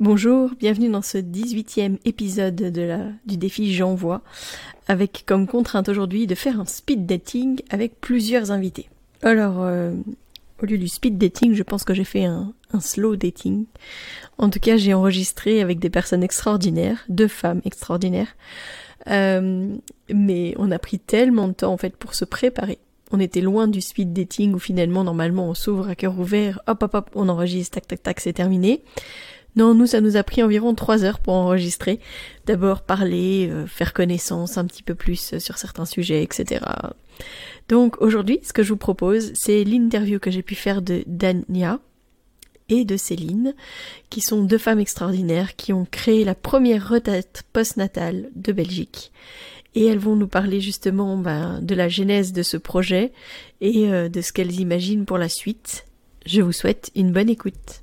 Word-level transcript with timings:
Bonjour, 0.00 0.50
bienvenue 0.60 0.88
dans 0.90 1.02
ce 1.02 1.18
18e 1.18 1.98
épisode 2.04 2.54
de 2.54 2.82
la, 2.82 2.98
du 3.26 3.36
défi 3.36 3.74
J'envoie, 3.74 4.22
avec 4.86 5.24
comme 5.26 5.48
contrainte 5.48 5.88
aujourd'hui 5.88 6.28
de 6.28 6.36
faire 6.36 6.60
un 6.60 6.66
speed 6.66 7.04
dating 7.04 7.62
avec 7.68 8.00
plusieurs 8.00 8.52
invités. 8.52 8.88
Alors, 9.22 9.56
euh, 9.58 9.92
au 10.62 10.66
lieu 10.66 10.78
du 10.78 10.86
speed 10.86 11.18
dating, 11.18 11.54
je 11.54 11.64
pense 11.64 11.82
que 11.82 11.94
j'ai 11.94 12.04
fait 12.04 12.26
un, 12.26 12.54
slow 12.78 13.16
dating. 13.16 13.64
En 14.38 14.50
tout 14.50 14.60
cas, 14.60 14.76
j'ai 14.76 14.94
enregistré 14.94 15.62
avec 15.62 15.80
des 15.80 15.90
personnes 15.90 16.22
extraordinaires, 16.22 17.04
deux 17.08 17.26
femmes 17.26 17.60
extraordinaires. 17.64 18.36
Euh, 19.08 19.74
mais 20.14 20.54
on 20.58 20.70
a 20.70 20.78
pris 20.78 21.00
tellement 21.00 21.48
de 21.48 21.54
temps 21.54 21.72
en 21.72 21.76
fait 21.76 21.96
pour 21.96 22.14
se 22.14 22.24
préparer. 22.24 22.78
On 23.10 23.18
était 23.18 23.40
loin 23.40 23.66
du 23.66 23.80
speed 23.80 24.12
dating 24.12 24.54
où 24.54 24.60
finalement 24.60 25.02
normalement 25.02 25.48
on 25.48 25.54
s'ouvre 25.54 25.88
à 25.88 25.96
cœur 25.96 26.16
ouvert, 26.20 26.60
hop 26.68 26.84
hop 26.84 26.94
hop, 26.94 27.10
on 27.16 27.28
enregistre, 27.28 27.74
tac 27.80 27.88
tac 27.88 28.02
tac, 28.02 28.20
c'est 28.20 28.34
terminé. 28.34 28.84
Non, 29.58 29.74
nous 29.74 29.88
ça 29.88 30.00
nous 30.00 30.16
a 30.16 30.22
pris 30.22 30.40
environ 30.44 30.76
trois 30.76 31.04
heures 31.04 31.18
pour 31.18 31.34
enregistrer. 31.34 31.98
D'abord 32.46 32.82
parler, 32.82 33.48
euh, 33.50 33.66
faire 33.66 33.92
connaissance 33.92 34.56
un 34.56 34.64
petit 34.64 34.84
peu 34.84 34.94
plus 34.94 35.36
sur 35.38 35.58
certains 35.58 35.84
sujets, 35.84 36.22
etc. 36.22 36.64
Donc 37.68 38.00
aujourd'hui, 38.00 38.38
ce 38.44 38.52
que 38.52 38.62
je 38.62 38.68
vous 38.68 38.76
propose, 38.76 39.32
c'est 39.34 39.64
l'interview 39.64 40.20
que 40.20 40.30
j'ai 40.30 40.44
pu 40.44 40.54
faire 40.54 40.80
de 40.80 41.02
Dania, 41.08 41.80
et 42.68 42.84
de 42.84 42.96
Céline, 42.96 43.54
qui 44.10 44.20
sont 44.20 44.44
deux 44.44 44.58
femmes 44.58 44.78
extraordinaires 44.78 45.56
qui 45.56 45.72
ont 45.72 45.86
créé 45.90 46.22
la 46.22 46.34
première 46.34 46.88
retraite 46.88 47.42
postnatale 47.52 48.30
de 48.36 48.52
Belgique. 48.52 49.10
Et 49.74 49.86
elles 49.86 49.98
vont 49.98 50.16
nous 50.16 50.28
parler 50.28 50.60
justement 50.60 51.16
ben, 51.16 51.60
de 51.62 51.74
la 51.74 51.88
genèse 51.88 52.32
de 52.32 52.42
ce 52.42 52.56
projet 52.56 53.12
et 53.60 53.88
euh, 53.88 54.08
de 54.08 54.20
ce 54.20 54.32
qu'elles 54.32 54.60
imaginent 54.60 55.04
pour 55.04 55.18
la 55.18 55.28
suite. 55.28 55.86
Je 56.26 56.42
vous 56.42 56.52
souhaite 56.52 56.90
une 56.94 57.10
bonne 57.10 57.30
écoute. 57.30 57.82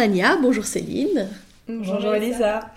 Dania, 0.00 0.38
bonjour 0.40 0.64
Céline. 0.64 1.28
Bonjour 1.68 2.14
Elisa. 2.14 2.72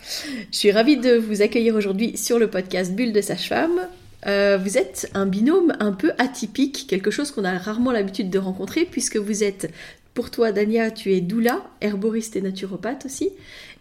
Je 0.52 0.58
suis 0.58 0.74
ravie 0.74 0.98
de 0.98 1.16
vous 1.16 1.42
accueillir 1.42 1.74
aujourd'hui 1.74 2.18
sur 2.18 2.38
le 2.38 2.50
podcast 2.50 2.92
Bulle 2.92 3.14
de 3.14 3.22
Sage-Femme. 3.22 3.88
Euh, 4.28 4.58
vous 4.62 4.78
êtes 4.78 5.10
un 5.14 5.26
binôme 5.26 5.72
un 5.80 5.94
peu 5.94 6.12
atypique, 6.18 6.86
quelque 6.86 7.12
chose 7.12 7.32
qu'on 7.32 7.46
a 7.46 7.58
rarement 7.58 7.94
l'habitude 7.94 8.30
de 8.30 8.40
rencontrer, 8.40 8.84
puisque 8.84 9.16
vous 9.16 9.42
êtes, 9.46 9.72
pour 10.14 10.32
toi 10.32 10.52
Dania, 10.52 10.92
tu 10.92 11.14
es 11.14 11.22
doula, 11.22 11.64
herboriste 11.80 12.36
et 12.36 12.42
naturopathe 12.42 13.06
aussi, 13.06 13.30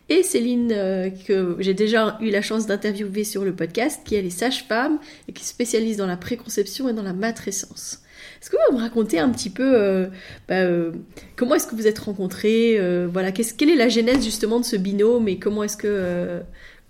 et 0.08 0.22
Céline, 0.22 0.70
euh, 0.70 1.10
que 1.26 1.56
j'ai 1.58 1.74
déjà 1.74 2.18
eu 2.20 2.30
la 2.30 2.42
chance 2.42 2.66
d'interviewer 2.66 3.24
sur 3.24 3.44
le 3.44 3.52
podcast, 3.52 4.02
qui 4.04 4.14
elle 4.14 4.26
est 4.26 4.30
sage-femme 4.30 5.00
et 5.26 5.32
qui 5.32 5.42
se 5.42 5.50
spécialise 5.50 5.96
dans 5.96 6.06
la 6.06 6.16
préconception 6.16 6.88
et 6.88 6.92
dans 6.92 7.02
la 7.02 7.12
matrescence. 7.12 8.01
Est-ce 8.42 8.50
que 8.50 8.56
vous 8.56 8.62
pouvez 8.70 8.78
me 8.78 8.82
raconter 8.82 9.20
un 9.20 9.30
petit 9.30 9.50
peu 9.50 9.72
euh, 9.76 10.08
bah, 10.48 10.56
euh, 10.56 10.90
comment 11.36 11.54
est-ce 11.54 11.68
que 11.68 11.76
vous 11.76 11.86
êtes 11.86 12.00
rencontrés 12.00 12.76
euh, 12.76 13.06
Voilà, 13.08 13.30
quelle 13.30 13.70
est 13.70 13.76
la 13.76 13.88
genèse 13.88 14.24
justement 14.24 14.58
de 14.58 14.64
ce 14.64 14.74
binôme 14.74 15.28
et 15.28 15.38
comment 15.38 15.62
est-ce 15.62 15.76
que 15.76 16.42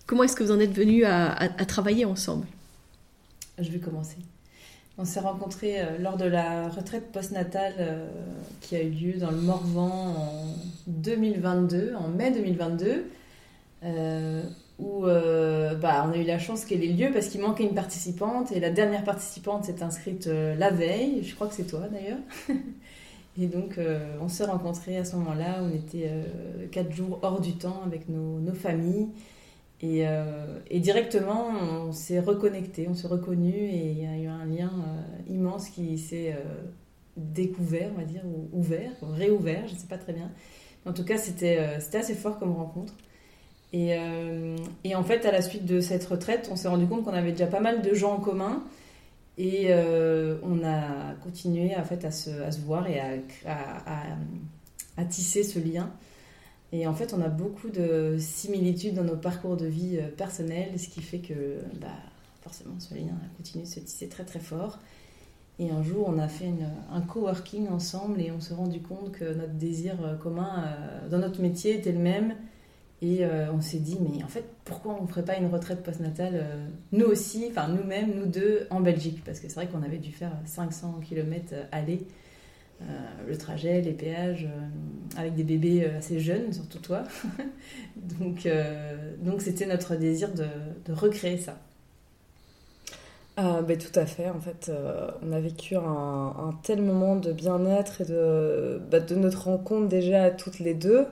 comment 0.06 0.22
est-ce 0.22 0.34
que 0.34 0.44
vous 0.44 0.50
en 0.50 0.60
êtes 0.60 0.72
venus 0.72 1.04
à, 1.06 1.48
travailler 1.66 2.06
ensemble? 2.06 2.46
Je 3.58 3.70
vais 3.70 3.80
commencer. 3.80 4.16
On 4.96 5.04
s'est 5.04 5.20
rencontrés 5.20 5.76
lors 6.00 6.16
de 6.16 6.24
la 6.24 6.70
retraite 6.70 7.12
postnatale 7.12 8.08
qui 8.62 8.74
a 8.76 8.82
eu 8.82 8.88
lieu 8.88 9.19
dans 9.19 9.30
le 9.30 9.36
Morvan 9.36 10.14
en 10.16 10.54
2022, 10.86 11.92
en 11.98 12.08
mai 12.08 12.30
2022 12.30 13.04
où 14.82 15.06
euh, 15.06 15.75
bah, 15.75 16.04
on 16.09 16.12
a 16.12 16.16
eu 16.16 16.25
la 16.25 16.38
chance 16.38 16.65
qu'elle 16.65 16.82
ait 16.82 16.88
lieu 16.88 17.10
parce 17.12 17.28
qu'il 17.28 17.41
manquait 17.41 17.65
une 17.65 17.75
participante 17.75 18.53
et 18.53 18.60
la 18.60 18.70
dernière 18.70 19.04
participante 19.04 19.65
s'est 19.65 19.82
inscrite 19.82 20.26
euh, 20.26 20.54
la 20.56 20.70
veille, 20.70 21.22
je 21.22 21.34
crois 21.34 21.47
que 21.47 21.54
c'est 21.54 21.66
toi 21.66 21.82
d'ailleurs. 21.91 22.19
et 23.41 23.47
donc 23.47 23.78
euh, 23.78 24.16
on 24.20 24.28
s'est 24.28 24.44
rencontrés 24.44 24.97
à 24.97 25.04
ce 25.04 25.16
moment-là, 25.16 25.62
on 25.62 25.70
était 25.75 26.10
quatre 26.70 26.93
jours 26.93 27.20
hors 27.22 27.41
du 27.41 27.54
temps 27.54 27.82
avec 27.87 28.09
nos, 28.09 28.41
familles 28.54 29.09
et, 29.81 30.04
directement 30.81 31.49
on 31.87 31.93
s'est 31.93 32.20
reconnecté, 32.20 32.87
on 32.88 32.94
s'est 32.94 33.09
reconnu 33.09 33.54
et 33.54 33.91
il 33.91 33.99
y 34.03 34.06
a 34.06 34.16
eu 34.16 34.26
un 34.26 34.44
lien 34.44 34.70
immense 35.28 35.70
qui 35.70 35.99
s'est 35.99 36.37
découvert, 37.16 37.91
on 37.94 37.99
va 37.99 38.04
dire, 38.04 38.22
ou 38.25 38.49
ouvert, 38.59 38.93
réouvert, 39.03 39.66
je 39.69 39.75
ne 39.75 39.78
sais 39.78 39.88
pas 39.88 39.99
très 39.99 40.12
bien. 40.12 40.31
En 40.87 40.93
tout 40.93 41.04
cas, 41.04 41.19
c'était 41.19 41.59
assez 41.59 42.14
fort 42.14 42.38
comme 42.38 42.53
rencontre. 42.53 42.94
Et, 43.72 43.96
euh, 43.96 44.56
et, 44.84 44.94
en 44.94 45.02
fait, 45.02 45.24
à 45.24 45.32
la 45.32 45.40
suite 45.40 45.64
de 45.64 45.80
cette 45.80 46.04
retraite, 46.04 46.48
on 46.52 46.56
s'est 46.56 46.68
rendu 46.68 46.86
compte 46.86 47.04
qu'on 47.04 47.14
avait 47.14 47.32
déjà 47.32 47.46
pas 47.46 47.60
mal 47.60 47.82
de 47.82 47.94
gens 47.94 48.14
en 48.14 48.20
commun. 48.20 48.62
Et 49.38 49.68
euh, 49.70 50.36
on 50.42 50.62
a 50.62 51.14
continué 51.22 51.74
en 51.74 51.84
fait, 51.84 52.04
à, 52.04 52.10
se, 52.10 52.30
voir 52.60 52.86
et 52.86 53.00
à, 53.00 55.04
tisser 55.08 55.42
ce 55.42 55.58
lien. 55.58 55.90
Et 56.70 56.86
en 56.86 56.94
fait, 56.94 57.14
on 57.14 57.22
a 57.22 57.28
beaucoup 57.28 57.70
de 57.70 58.16
similitudes 58.18 58.94
dans 58.94 59.04
nos 59.04 59.16
parcours 59.16 59.56
de 59.56 59.66
vie 59.66 59.98
euh, 59.98 60.08
personnels, 60.08 60.78
ce 60.78 60.88
qui 60.88 61.00
fait 61.00 61.18
que 61.18 61.60
bah, 61.80 61.88
forcément, 62.42 62.78
ce 62.78 62.94
lien 62.94 63.14
a 63.24 63.36
continué 63.36 63.64
de 63.64 63.68
se 63.68 63.80
tisser 63.80 64.08
très 64.08 64.24
très 64.24 64.38
fort. 64.38 64.78
Et 65.58 65.70
un 65.70 65.82
jour, 65.82 66.06
on 66.08 66.18
a 66.18 66.28
fait 66.28 66.46
une, 66.46 66.68
un 66.90 67.00
coworking 67.00 67.68
ensemble 67.68 68.20
et 68.20 68.30
on 68.30 68.40
s'est 68.40 68.54
rendu 68.54 68.80
compte 68.80 69.12
que 69.12 69.34
notre 69.34 69.52
désir 69.52 69.96
commun 70.22 70.64
dans 71.10 71.18
notre 71.18 71.42
métier 71.42 71.76
était 71.76 71.92
le 71.92 71.98
même 71.98 72.34
et 73.02 73.24
euh, 73.24 73.52
on 73.52 73.60
s'est 73.60 73.80
dit, 73.80 73.98
mais 74.00 74.22
en 74.22 74.28
fait, 74.28 74.44
pourquoi 74.64 74.96
on 74.98 75.02
ne 75.02 75.08
ferait 75.08 75.24
pas 75.24 75.36
une 75.36 75.48
retraite 75.48 75.82
postnatale, 75.82 76.34
euh, 76.34 76.66
nous 76.92 77.06
aussi, 77.06 77.48
enfin 77.50 77.66
nous-mêmes, 77.66 78.14
nous 78.14 78.26
deux, 78.26 78.68
en 78.70 78.80
Belgique? 78.80 79.24
Parce 79.24 79.40
que 79.40 79.48
c'est 79.48 79.56
vrai 79.56 79.66
qu'on 79.66 79.82
avait 79.82 79.98
dû 79.98 80.12
faire 80.12 80.30
500 80.44 81.00
km 81.04 81.52
aller, 81.72 82.06
euh, 82.80 82.84
le 83.28 83.36
trajet, 83.36 83.80
les 83.80 83.92
péages, 83.92 84.48
avec 85.16 85.34
des 85.34 85.42
bébés 85.42 85.84
assez 85.86 86.20
jeunes, 86.20 86.52
surtout 86.52 86.78
toi. 86.78 87.02
donc 87.96 88.48
donc 89.20 89.42
c'était 89.42 89.66
notre 89.66 89.96
désir 89.96 90.30
de, 90.32 90.92
recréer 90.92 91.38
ça. 91.38 91.58
Ah, 93.36 93.62
ben, 93.62 93.78
tout 93.78 93.98
à 93.98 94.06
fait, 94.06 94.28
en 94.28 94.40
fait, 94.40 94.70
on 95.22 95.32
a 95.32 95.40
vécu 95.40 95.75
un, 95.75 95.81
un, 95.81 96.52
tel 96.62 96.82
moment 96.82 97.16
de 97.16 97.32
bien-être 97.32 98.02
et 98.02 98.04
de, 98.04 98.81
bah, 98.93 99.00
de 99.00 99.16
notre 99.16 99.46
rencontre 99.46 99.88
déjà 99.88 100.31
toutes 100.31 100.60
les 100.60 100.75
deux. 100.75 101.06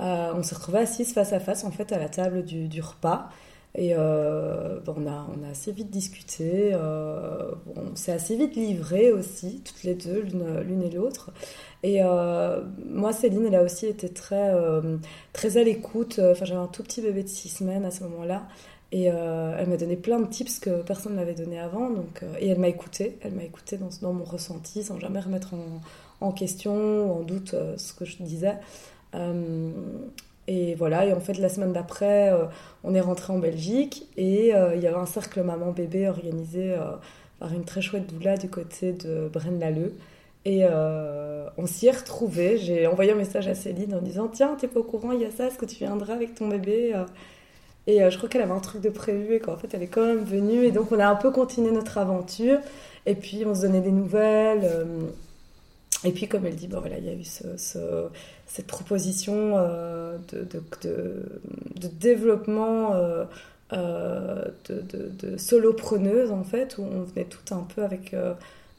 Euh, 0.00 0.32
on 0.34 0.42
s'est 0.42 0.54
retrouvés 0.54 0.78
assises 0.78 1.12
face 1.12 1.32
à 1.32 1.40
face 1.40 1.64
en 1.64 1.70
fait 1.70 1.92
à 1.92 1.98
la 1.98 2.08
table 2.08 2.44
du, 2.44 2.80
repas. 2.80 3.28
Et 3.76 3.94
euh, 3.94 4.80
on, 4.88 5.06
a, 5.06 5.28
on 5.32 5.46
a 5.46 5.50
assez 5.50 5.70
vite 5.70 5.90
discuté, 5.90 6.70
euh, 6.72 7.52
on 7.76 7.94
s'est 7.94 8.10
assez 8.10 8.34
vite 8.34 8.56
livré 8.56 9.12
aussi, 9.12 9.62
toutes 9.64 9.84
les 9.84 9.94
deux, 9.94 10.22
l'une 10.22 10.82
et 10.82 10.90
l'autre. 10.90 11.30
Et 11.82 12.02
moi, 12.02 13.12
Céline, 13.12 13.46
elle 13.46 13.54
a 13.54 13.62
aussi 13.62 13.86
été 13.86 14.08
très, 14.08 14.52
très 15.32 15.56
à 15.56 15.64
l'écoute. 15.64 16.18
Enfin, 16.18 16.44
j'avais 16.44 16.60
un 16.60 16.66
tout 16.66 16.82
petit 16.82 17.00
bébé 17.00 17.22
de 17.22 17.28
six 17.28 17.48
semaines 17.48 17.84
à 17.84 17.90
ce 17.90 18.02
moment-là. 18.04 18.48
Et 18.92 19.04
elle 19.04 19.68
m'a 19.68 19.76
donné 19.76 19.96
plein 19.96 20.18
de 20.18 20.26
tips 20.26 20.58
que 20.58 20.82
personne 20.82 21.12
ne 21.12 21.18
m'avait 21.18 21.34
donné 21.34 21.58
avant. 21.60 21.88
Donc, 21.90 22.22
et 22.40 22.48
elle 22.48 22.58
m'a 22.58 22.68
écouté, 22.68 23.18
elle 23.22 23.32
m'a 23.32 23.44
écouté 23.44 23.78
dans, 23.78 23.88
dans, 24.02 24.12
mon 24.12 24.24
ressenti 24.24 24.82
sans 24.82 24.98
jamais 24.98 25.20
remettre 25.20 25.54
en, 25.54 25.80
en 26.26 26.32
question 26.32 26.74
ou 27.06 27.20
en 27.20 27.22
doute 27.22 27.54
ce 27.76 27.94
que 27.94 28.04
je 28.04 28.22
disais. 28.22 28.56
Euh, 29.14 29.70
et 30.46 30.74
voilà, 30.74 31.06
et 31.06 31.12
en 31.12 31.20
fait, 31.20 31.38
la 31.38 31.48
semaine 31.48 31.72
d'après, 31.72 32.32
euh, 32.32 32.44
on 32.84 32.94
est 32.94 33.00
rentré 33.00 33.32
en 33.32 33.38
Belgique 33.38 34.08
et 34.16 34.54
euh, 34.54 34.74
il 34.74 34.82
y 34.82 34.86
avait 34.86 34.96
un 34.96 35.06
cercle 35.06 35.42
maman-bébé 35.42 36.08
organisé 36.08 36.74
par 37.38 37.52
une 37.52 37.64
très 37.64 37.80
chouette 37.80 38.06
doula 38.12 38.36
du 38.36 38.48
côté 38.48 38.92
de 38.92 39.28
Braine-l'Alleud. 39.32 39.92
Et 40.46 40.64
on 40.64 41.66
s'y 41.66 41.86
est 41.86 41.96
retrouvés. 41.96 42.56
J'ai 42.58 42.86
envoyé 42.86 43.12
un 43.12 43.16
message 43.16 43.46
à 43.48 43.54
Céline 43.54 43.94
en 43.94 44.00
disant 44.00 44.28
Tiens, 44.28 44.56
t'es 44.58 44.68
pas 44.68 44.80
au 44.80 44.84
courant, 44.84 45.12
il 45.12 45.20
y 45.20 45.24
a 45.24 45.30
ça, 45.30 45.46
est-ce 45.46 45.58
que 45.58 45.66
tu 45.66 45.76
viendras 45.76 46.14
avec 46.14 46.34
ton 46.34 46.48
bébé 46.48 46.94
Et 47.86 48.10
je 48.10 48.16
crois 48.16 48.28
qu'elle 48.28 48.42
avait 48.42 48.52
un 48.52 48.60
truc 48.60 48.80
de 48.80 48.88
prévu 48.88 49.34
et 49.34 49.40
qu'en 49.40 49.56
fait 49.56 49.72
elle 49.74 49.82
est 49.82 49.88
quand 49.88 50.04
même 50.04 50.24
venue. 50.24 50.64
Et 50.64 50.72
donc 50.72 50.90
on 50.92 50.98
a 50.98 51.06
un 51.06 51.16
peu 51.16 51.30
continué 51.30 51.70
notre 51.70 51.98
aventure. 51.98 52.58
Et 53.06 53.14
puis 53.14 53.44
on 53.46 53.54
se 53.54 53.62
donnait 53.62 53.82
des 53.82 53.92
nouvelles. 53.92 54.66
Et 56.04 56.12
puis 56.12 56.28
comme 56.28 56.46
elle 56.46 56.56
dit, 56.56 56.68
bon 56.68 56.80
voilà, 56.80 56.98
il 56.98 57.04
y 57.04 57.10
a 57.10 57.14
eu 57.14 57.24
ce, 57.24 57.46
cette 58.46 58.66
proposition 58.66 59.56
de, 60.32 60.44
de, 60.44 61.88
développement. 61.88 62.94
de, 63.70 64.52
de, 64.68 65.36
solopreneuse 65.36 66.32
en 66.32 66.44
fait, 66.44 66.76
où 66.78 66.82
on 66.82 67.02
venait 67.02 67.26
tout 67.26 67.54
un 67.54 67.66
peu 67.74 67.84
avec 67.84 68.14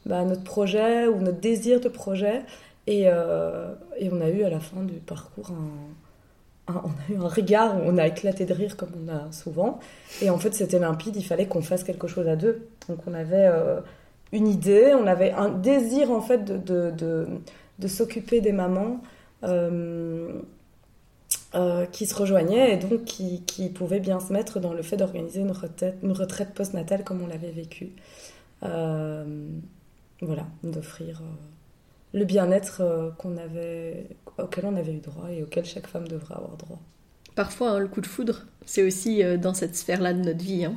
bah, 0.06 0.24
notre 0.24 0.42
projet 0.42 1.06
ou 1.06 1.20
notre 1.20 1.40
désir 1.40 1.80
de 1.80 1.88
projet. 1.88 2.42
Et, 2.86 3.04
euh, 3.06 3.72
et, 3.98 4.10
on 4.12 4.20
a 4.20 4.28
eu 4.28 4.42
à 4.42 4.50
la 4.50 4.58
fin 4.58 4.82
du 4.82 4.94
parcours 4.94 5.52
un, 6.68 6.74
on 6.84 6.88
a 6.88 7.12
eu 7.12 7.16
un 7.16 7.28
regard, 7.28 7.76
on 7.84 7.96
a 7.98 8.06
éclaté 8.06 8.44
de 8.44 8.52
rire 8.54 8.76
comme 8.76 8.90
on 9.04 9.08
a 9.08 9.30
souvent. 9.30 9.78
Et 10.20 10.30
en 10.30 10.38
fait, 10.38 10.52
c'était 10.54 10.78
limpide, 10.78 11.16
il 11.16 11.24
fallait 11.24 11.46
qu'on 11.46 11.62
fasse 11.62 11.84
quelque 11.84 12.08
chose 12.08 12.28
à 12.28 12.36
deux. 12.36 12.68
Donc 12.88 12.98
on 13.06 13.14
avait 13.14 13.46
euh, 13.46 13.80
une 14.32 14.48
idée, 14.48 14.94
on 14.94 15.06
avait 15.06 15.32
un 15.32 15.48
désir 15.48 16.10
en 16.10 16.20
fait 16.20 16.44
de, 16.44 16.90
de, 16.90 17.26
de, 17.78 17.88
s'occuper 17.88 18.40
des 18.40 18.52
mamans. 18.52 19.00
Euh, 19.44 20.40
qui 21.92 22.06
se 22.06 22.14
rejoignaient 22.14 22.72
et 22.72 22.76
donc 22.78 23.04
qui, 23.04 23.42
qui, 23.42 23.68
pouvaient 23.68 24.00
bien 24.00 24.20
se 24.20 24.32
mettre 24.32 24.58
dans 24.58 24.72
le 24.72 24.80
fait 24.80 24.96
d'organiser 24.96 25.40
une 25.40 25.50
retraite, 25.50 25.96
une 26.02 26.12
retraite 26.12 26.54
postnatale 26.54 27.04
comme 27.04 27.20
on 27.20 27.26
l'avait 27.26 27.50
vécu 27.50 27.90
voilà, 30.26 30.46
d'offrir 30.62 31.20
euh, 31.20 32.18
le 32.18 32.24
bien-être 32.24 32.80
euh, 32.80 33.10
qu'on 33.18 33.36
avait, 33.36 34.06
auquel 34.38 34.66
on 34.66 34.76
avait 34.76 34.94
eu 34.94 35.00
droit 35.00 35.30
et 35.30 35.42
auquel 35.42 35.64
chaque 35.64 35.86
femme 35.86 36.08
devrait 36.08 36.34
avoir 36.34 36.56
droit. 36.56 36.78
Parfois, 37.34 37.70
hein, 37.70 37.78
le 37.78 37.88
coup 37.88 38.00
de 38.00 38.06
foudre, 38.06 38.46
c'est 38.64 38.82
aussi 38.82 39.22
euh, 39.22 39.36
dans 39.36 39.54
cette 39.54 39.74
sphère-là 39.74 40.12
de 40.12 40.20
notre 40.20 40.42
vie. 40.42 40.64
Hein. 40.64 40.74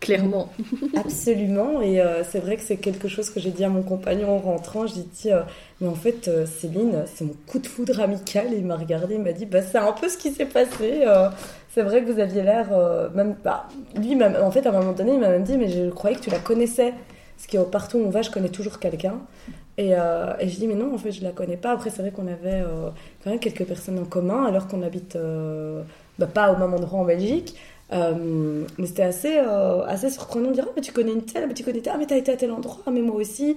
Clairement. 0.00 0.52
Absolument. 0.96 1.82
Et 1.82 2.00
c'est 2.30 2.38
vrai 2.38 2.56
que 2.56 2.62
c'est 2.62 2.76
quelque 2.76 3.08
chose 3.08 3.30
que 3.30 3.40
j'ai 3.40 3.50
dit 3.50 3.64
à 3.64 3.68
mon 3.68 3.82
compagnon 3.82 4.36
en 4.36 4.38
rentrant. 4.38 4.86
J'ai 4.86 5.02
dit, 5.02 5.30
mais 5.80 5.88
en 5.88 5.94
fait, 5.94 6.30
Céline, 6.46 7.04
c'est 7.12 7.24
mon 7.24 7.34
coup 7.46 7.58
de 7.58 7.66
foudre 7.66 8.00
amical. 8.00 8.52
Et 8.54 8.58
il 8.58 8.64
m'a 8.64 8.76
regardé, 8.76 9.16
il 9.16 9.22
m'a 9.22 9.32
dit, 9.32 9.44
bah, 9.44 9.60
c'est 9.60 9.78
un 9.78 9.92
peu 9.92 10.08
ce 10.08 10.16
qui 10.16 10.30
s'est 10.30 10.46
passé. 10.46 11.04
c'est 11.74 11.82
vrai 11.82 12.04
que 12.04 12.12
vous 12.12 12.20
aviez 12.20 12.42
l'air, 12.42 12.68
même, 13.14 13.34
bah, 13.42 13.68
lui, 13.96 14.16
en 14.22 14.50
fait, 14.52 14.66
à 14.66 14.70
un 14.70 14.78
moment 14.78 14.92
donné, 14.92 15.14
il 15.14 15.20
m'a 15.20 15.30
même 15.30 15.42
dit, 15.42 15.56
mais 15.56 15.68
je 15.68 15.90
croyais 15.90 16.16
que 16.16 16.22
tu 16.22 16.30
la 16.30 16.38
connaissais. 16.38 16.94
Parce 17.38 17.46
que 17.46 17.70
partout 17.70 17.98
où 17.98 18.06
on 18.06 18.10
va, 18.10 18.22
je 18.22 18.30
connais 18.30 18.48
toujours 18.48 18.80
quelqu'un. 18.80 19.20
Et, 19.78 19.94
euh, 19.94 20.32
et, 20.40 20.48
je 20.48 20.56
dis, 20.56 20.66
mais 20.66 20.74
non, 20.74 20.92
en 20.92 20.98
fait, 20.98 21.12
je 21.12 21.22
la 21.22 21.30
connais 21.30 21.56
pas. 21.56 21.70
Après, 21.70 21.88
c'est 21.88 22.02
vrai 22.02 22.10
qu'on 22.10 22.26
avait 22.26 22.62
euh, 22.62 22.90
quand 23.22 23.30
même 23.30 23.38
quelques 23.38 23.64
personnes 23.64 24.00
en 24.00 24.04
commun, 24.04 24.44
alors 24.44 24.66
qu'on 24.66 24.82
habite 24.82 25.14
euh, 25.14 25.82
bah, 26.18 26.26
pas 26.26 26.52
au 26.52 26.56
même 26.56 26.74
endroit 26.74 26.98
en 26.98 27.04
Belgique. 27.04 27.54
Mais 27.90 28.86
c'était 28.86 29.02
assez, 29.02 29.38
assez 29.38 30.10
surprenant 30.10 30.48
de 30.48 30.54
dire, 30.54 30.64
ah, 30.68 30.72
mais 30.76 30.82
tu 30.82 30.92
connais 30.92 31.12
une 31.12 31.24
telle, 31.24 31.46
mais 31.48 31.54
tu 31.54 31.64
connais 31.64 31.80
telle, 31.80 31.92
ah, 31.94 31.98
mais 31.98 32.06
t'as 32.06 32.16
été 32.16 32.32
à 32.32 32.36
tel 32.36 32.50
endroit, 32.50 32.82
mais 32.92 33.00
moi 33.00 33.16
aussi. 33.16 33.56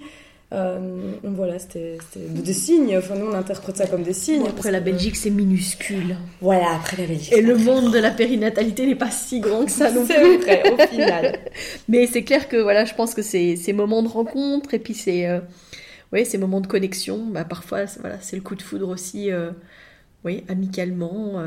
Euh, 0.54 1.14
voilà, 1.24 1.60
c'était 1.60 1.98
des 2.18 2.54
signes. 2.54 2.98
Enfin, 2.98 3.16
nous, 3.16 3.28
on 3.28 3.34
interprète 3.34 3.78
ça 3.78 3.88
comme 3.88 4.04
des 4.04 4.14
signes. 4.14 4.46
après, 4.48 4.72
la 4.72 4.82
Belgique, 4.82 5.16
c'est 5.16 5.30
minuscule. 5.30 6.18
Voilà, 6.42 6.76
après 6.76 6.98
la 6.98 7.08
Belgique. 7.08 7.32
Et 7.32 7.42
le 7.42 7.56
monde 7.56 7.94
de 7.94 8.00
la 8.00 8.12
périnatalité 8.12 8.86
n'est 8.86 8.96
pas 8.96 9.12
si 9.12 9.40
grand 9.40 9.66
que 9.66 9.72
ça 9.72 9.92
non 9.94 10.06
plus. 10.06 10.14
C'est 10.14 10.38
vrai, 10.38 10.64
au 10.72 10.88
final. 10.88 11.40
Mais 11.88 12.06
c'est 12.06 12.24
clair 12.24 12.50
que, 12.50 12.58
voilà, 12.58 12.84
je 12.84 12.94
pense 12.94 13.14
que 13.14 13.22
c'est 13.22 13.56
ces 13.56 13.72
moments 13.72 14.04
de 14.04 14.10
rencontre 14.10 14.74
et 14.74 14.80
puis 14.80 14.94
c'est, 14.94 15.26
euh, 15.28 15.40
ces 16.26 16.38
moments 16.38 16.62
de 16.62 16.68
connexion. 16.68 17.26
Bah, 17.28 17.46
parfois, 17.46 17.86
voilà, 18.02 18.18
c'est 18.20 18.36
le 18.36 18.42
coup 18.42 18.56
de 18.56 18.62
foudre 18.62 18.90
aussi, 18.90 19.32
euh, 19.32 19.52
oui, 20.26 20.44
amicalement. 20.50 21.42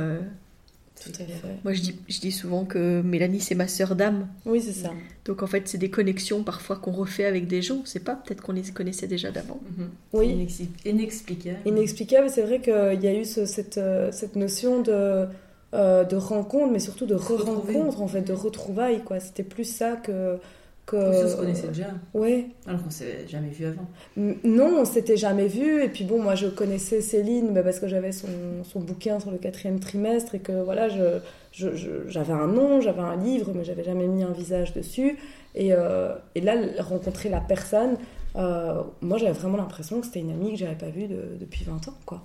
Euh, 1.07 1.25
moi, 1.65 1.73
je 1.73 1.81
dis, 1.81 1.97
je 2.09 2.21
dis 2.21 2.33
souvent 2.33 2.65
que 2.65 3.03
Mélanie, 3.03 3.41
c'est 3.41 3.55
ma 3.55 3.69
sœur 3.69 3.95
d'âme. 3.95 4.29
Oui, 4.47 4.61
c'est 4.61 4.73
ça. 4.73 4.91
Donc, 5.25 5.43
en 5.43 5.47
fait, 5.47 5.69
c'est 5.69 5.79
des 5.79 5.91
connexions 5.91 6.43
parfois 6.43 6.77
qu'on 6.77 6.93
refait 6.93 7.25
avec 7.25 7.47
des 7.47 7.63
gens. 7.63 7.83
C'est 7.85 8.03
pas 8.05 8.15
peut-être 8.15 8.41
qu'on 8.41 8.53
les 8.53 8.63
connaissait 8.63 9.07
déjà 9.07 9.31
d'avant. 9.31 9.61
Mhm. 9.77 9.89
Oui. 10.13 10.49
Inexplicable. 10.85 11.59
Inexplicable. 11.67 12.31
C'est 12.31 12.43
vrai 12.43 12.61
qu'il 12.61 13.01
y 13.03 13.07
a 13.07 13.15
eu 13.15 13.25
cette, 13.25 13.79
euh, 13.79 14.11
cette 14.13 14.37
notion 14.37 14.81
de, 14.83 15.27
euh, 15.75 16.05
de 16.05 16.17
rencontre, 16.17 16.73
mais 16.73 16.79
surtout 16.79 17.07
de 17.07 17.15
re-rencontre, 17.15 18.01
en 18.01 18.09
fait, 18.09 18.23
de 18.23 18.33
retrouvailles. 18.33 19.03
Quoi. 19.03 19.21
C'était 19.21 19.43
plus 19.43 19.65
ça 19.65 19.97
que 19.97 20.39
que... 20.87 20.97
On 20.97 21.29
se 21.29 21.37
connaissait 21.37 21.69
déjà. 21.69 21.87
Ouais. 22.13 22.47
Alors 22.67 22.83
qu'on 22.83 22.91
s'était 22.91 23.27
jamais 23.27 23.49
vu 23.49 23.67
avant. 23.67 23.87
Non, 24.17 24.81
on 24.81 24.85
s'était 24.85 25.17
jamais 25.17 25.49
vu. 25.49 25.83
Et 25.83 25.89
puis 25.89 26.05
bon, 26.05 26.23
moi 26.23 26.35
je 26.35 26.47
connaissais 26.47 27.01
Céline 27.01 27.53
bah, 27.53 27.63
parce 27.63 27.81
que 27.81 27.89
j'avais 27.89 28.13
son, 28.13 28.29
son, 28.65 28.81
bouquin 28.81 29.19
sur 29.21 29.31
le 29.31 29.39
quatrième 29.39 29.81
trimestre 29.81 30.35
et 30.35 30.41
que 30.41 30.53
voilà, 30.53 30.89
j'avais 30.89 31.21
je, 31.53 32.33
un 32.33 32.47
nom, 32.47 32.81
j'avais 32.81 33.01
un 33.01 33.17
livre, 33.17 33.53
mais 33.55 33.65
j'avais 33.65 33.85
jamais 33.85 34.07
mis 34.07 34.23
un 34.23 34.33
visage 34.33 34.73
dessus. 34.75 35.19
Et, 35.55 35.73
euh, 35.73 36.15
et 36.35 36.41
là, 36.41 36.57
rencontrer 36.81 37.29
la 37.29 37.41
personne, 37.41 37.97
euh, 38.37 38.83
moi 39.01 39.19
j'avais 39.19 39.33
vraiment 39.33 39.57
l'impression 39.57 40.01
que 40.01 40.07
c'était 40.07 40.21
une 40.21 40.33
amie 40.33 40.53
que 40.53 40.59
j'avais 40.59 40.75
pas 40.75 40.91
vue 40.91 41.09
depuis 41.09 41.65
20 41.65 41.89
ans, 41.89 41.95
quoi. 42.05 42.23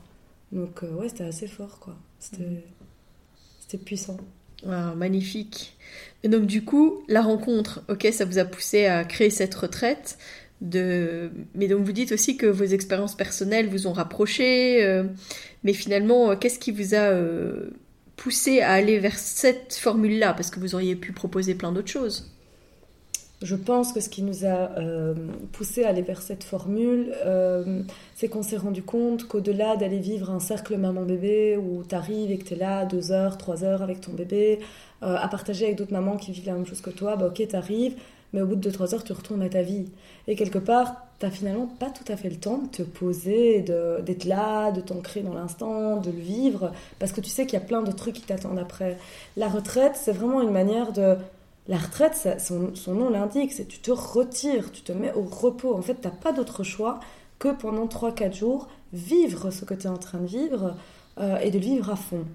Donc 0.51 0.83
euh, 0.83 0.91
ouais, 0.95 1.09
c'était 1.09 1.25
assez 1.25 1.47
fort, 1.47 1.79
quoi. 1.79 1.95
C'était 2.19 3.77
mm. 3.77 3.79
puissant. 3.79 4.17
Ah, 4.67 4.93
magnifique. 4.95 5.77
Et 6.23 6.27
donc 6.27 6.45
du 6.45 6.63
coup, 6.63 7.03
la 7.07 7.21
rencontre, 7.21 7.83
ok, 7.89 8.07
ça 8.11 8.25
vous 8.25 8.39
a 8.39 8.45
poussé 8.45 8.85
à 8.85 9.03
créer 9.03 9.29
cette 9.29 9.55
retraite. 9.55 10.17
Mais 10.61 11.67
donc 11.69 11.85
vous 11.85 11.91
dites 11.91 12.11
aussi 12.11 12.37
que 12.37 12.45
vos 12.45 12.65
expériences 12.65 13.15
personnelles 13.15 13.69
vous 13.69 13.87
ont 13.87 13.93
rapproché. 13.93 14.83
Euh, 14.83 15.03
mais 15.63 15.73
finalement, 15.73 16.31
euh, 16.31 16.35
qu'est-ce 16.35 16.59
qui 16.59 16.71
vous 16.71 16.95
a 16.95 16.97
euh, 16.97 17.69
poussé 18.17 18.61
à 18.61 18.71
aller 18.71 18.99
vers 18.99 19.17
cette 19.17 19.73
formule-là? 19.73 20.33
Parce 20.33 20.49
que 20.49 20.59
vous 20.59 20.75
auriez 20.75 20.95
pu 20.95 21.13
proposer 21.13 21.55
plein 21.55 21.71
d'autres 21.71 21.91
choses. 21.91 22.31
Je 23.41 23.55
pense 23.55 23.93
que 23.93 24.01
ce 24.01 24.09
qui 24.09 24.21
nous 24.21 24.45
a 24.45 24.69
poussé 25.53 25.85
à 25.85 25.89
aller 25.91 26.01
vers 26.01 26.21
cette 26.21 26.43
formule, 26.43 27.13
c'est 28.13 28.27
qu'on 28.27 28.43
s'est 28.43 28.57
rendu 28.57 28.83
compte 28.83 29.29
qu'au-delà 29.29 29.77
d'aller 29.77 29.99
vivre 29.99 30.29
un 30.29 30.41
cercle 30.41 30.75
maman-bébé 30.75 31.55
où 31.55 31.85
tu 31.87 31.95
arrives 31.95 32.31
et 32.31 32.37
que 32.37 32.43
tu 32.43 32.55
es 32.55 32.57
là 32.57 32.83
deux 32.83 33.13
heures, 33.13 33.37
trois 33.37 33.63
heures 33.63 33.81
avec 33.81 34.01
ton 34.01 34.11
bébé, 34.11 34.59
euh, 35.03 35.15
à 35.17 35.27
partager 35.27 35.65
avec 35.65 35.77
d'autres 35.77 35.93
mamans 35.93 36.17
qui 36.17 36.31
vivent 36.31 36.47
la 36.47 36.53
même 36.53 36.65
chose 36.65 36.81
que 36.81 36.89
toi, 36.89 37.15
bah 37.15 37.27
ok, 37.27 37.47
t'arrives, 37.47 37.95
mais 38.33 38.41
au 38.41 38.47
bout 38.47 38.55
de 38.55 38.69
2-3 38.69 38.95
heures, 38.95 39.03
tu 39.03 39.13
retournes 39.13 39.41
à 39.41 39.49
ta 39.49 39.61
vie. 39.61 39.85
Et 40.27 40.35
quelque 40.35 40.59
part, 40.59 40.95
t'as 41.19 41.29
finalement 41.29 41.67
pas 41.67 41.89
tout 41.89 42.09
à 42.11 42.15
fait 42.15 42.29
le 42.29 42.35
temps 42.35 42.59
de 42.59 42.67
te 42.67 42.83
poser, 42.83 43.61
d'être 43.61 44.25
là, 44.25 44.71
de 44.71 44.81
t'ancrer 44.81 45.21
dans 45.21 45.33
l'instant, 45.33 45.97
de 45.97 46.11
le 46.11 46.19
vivre, 46.19 46.71
parce 46.99 47.11
que 47.11 47.21
tu 47.21 47.29
sais 47.29 47.45
qu'il 47.45 47.59
y 47.59 47.61
a 47.61 47.65
plein 47.65 47.81
de 47.81 47.91
trucs 47.91 48.15
qui 48.15 48.21
t'attendent 48.21 48.59
après. 48.59 48.97
La 49.37 49.47
retraite, 49.47 49.93
c'est 49.95 50.11
vraiment 50.11 50.41
une 50.41 50.51
manière 50.51 50.91
de... 50.93 51.17
La 51.67 51.77
retraite, 51.77 52.39
son, 52.39 52.73
son, 52.73 52.93
nom 52.95 53.09
l'indique, 53.09 53.53
c'est 53.53 53.67
tu 53.67 53.77
te 53.77 53.91
retires, 53.91 54.71
tu 54.71 54.81
te 54.81 54.91
mets 54.91 55.13
au 55.13 55.21
repos. 55.21 55.75
En 55.75 55.83
fait, 55.83 55.95
t'as 56.01 56.09
pas 56.09 56.31
d'autre 56.31 56.63
choix 56.63 56.99
que 57.37 57.49
pendant 57.49 57.85
3-4 57.85 58.33
jours, 58.33 58.67
vivre 58.91 59.51
ce 59.51 59.65
que 59.65 59.75
tu 59.75 59.85
es 59.85 59.89
en 59.89 59.97
train 59.97 60.17
de 60.17 60.25
vivre 60.25 60.75
euh, 61.19 61.37
et 61.37 61.51
de 61.51 61.59
le 61.59 61.63
vivre 61.63 61.91
à 61.91 61.95
fond. 61.95 62.25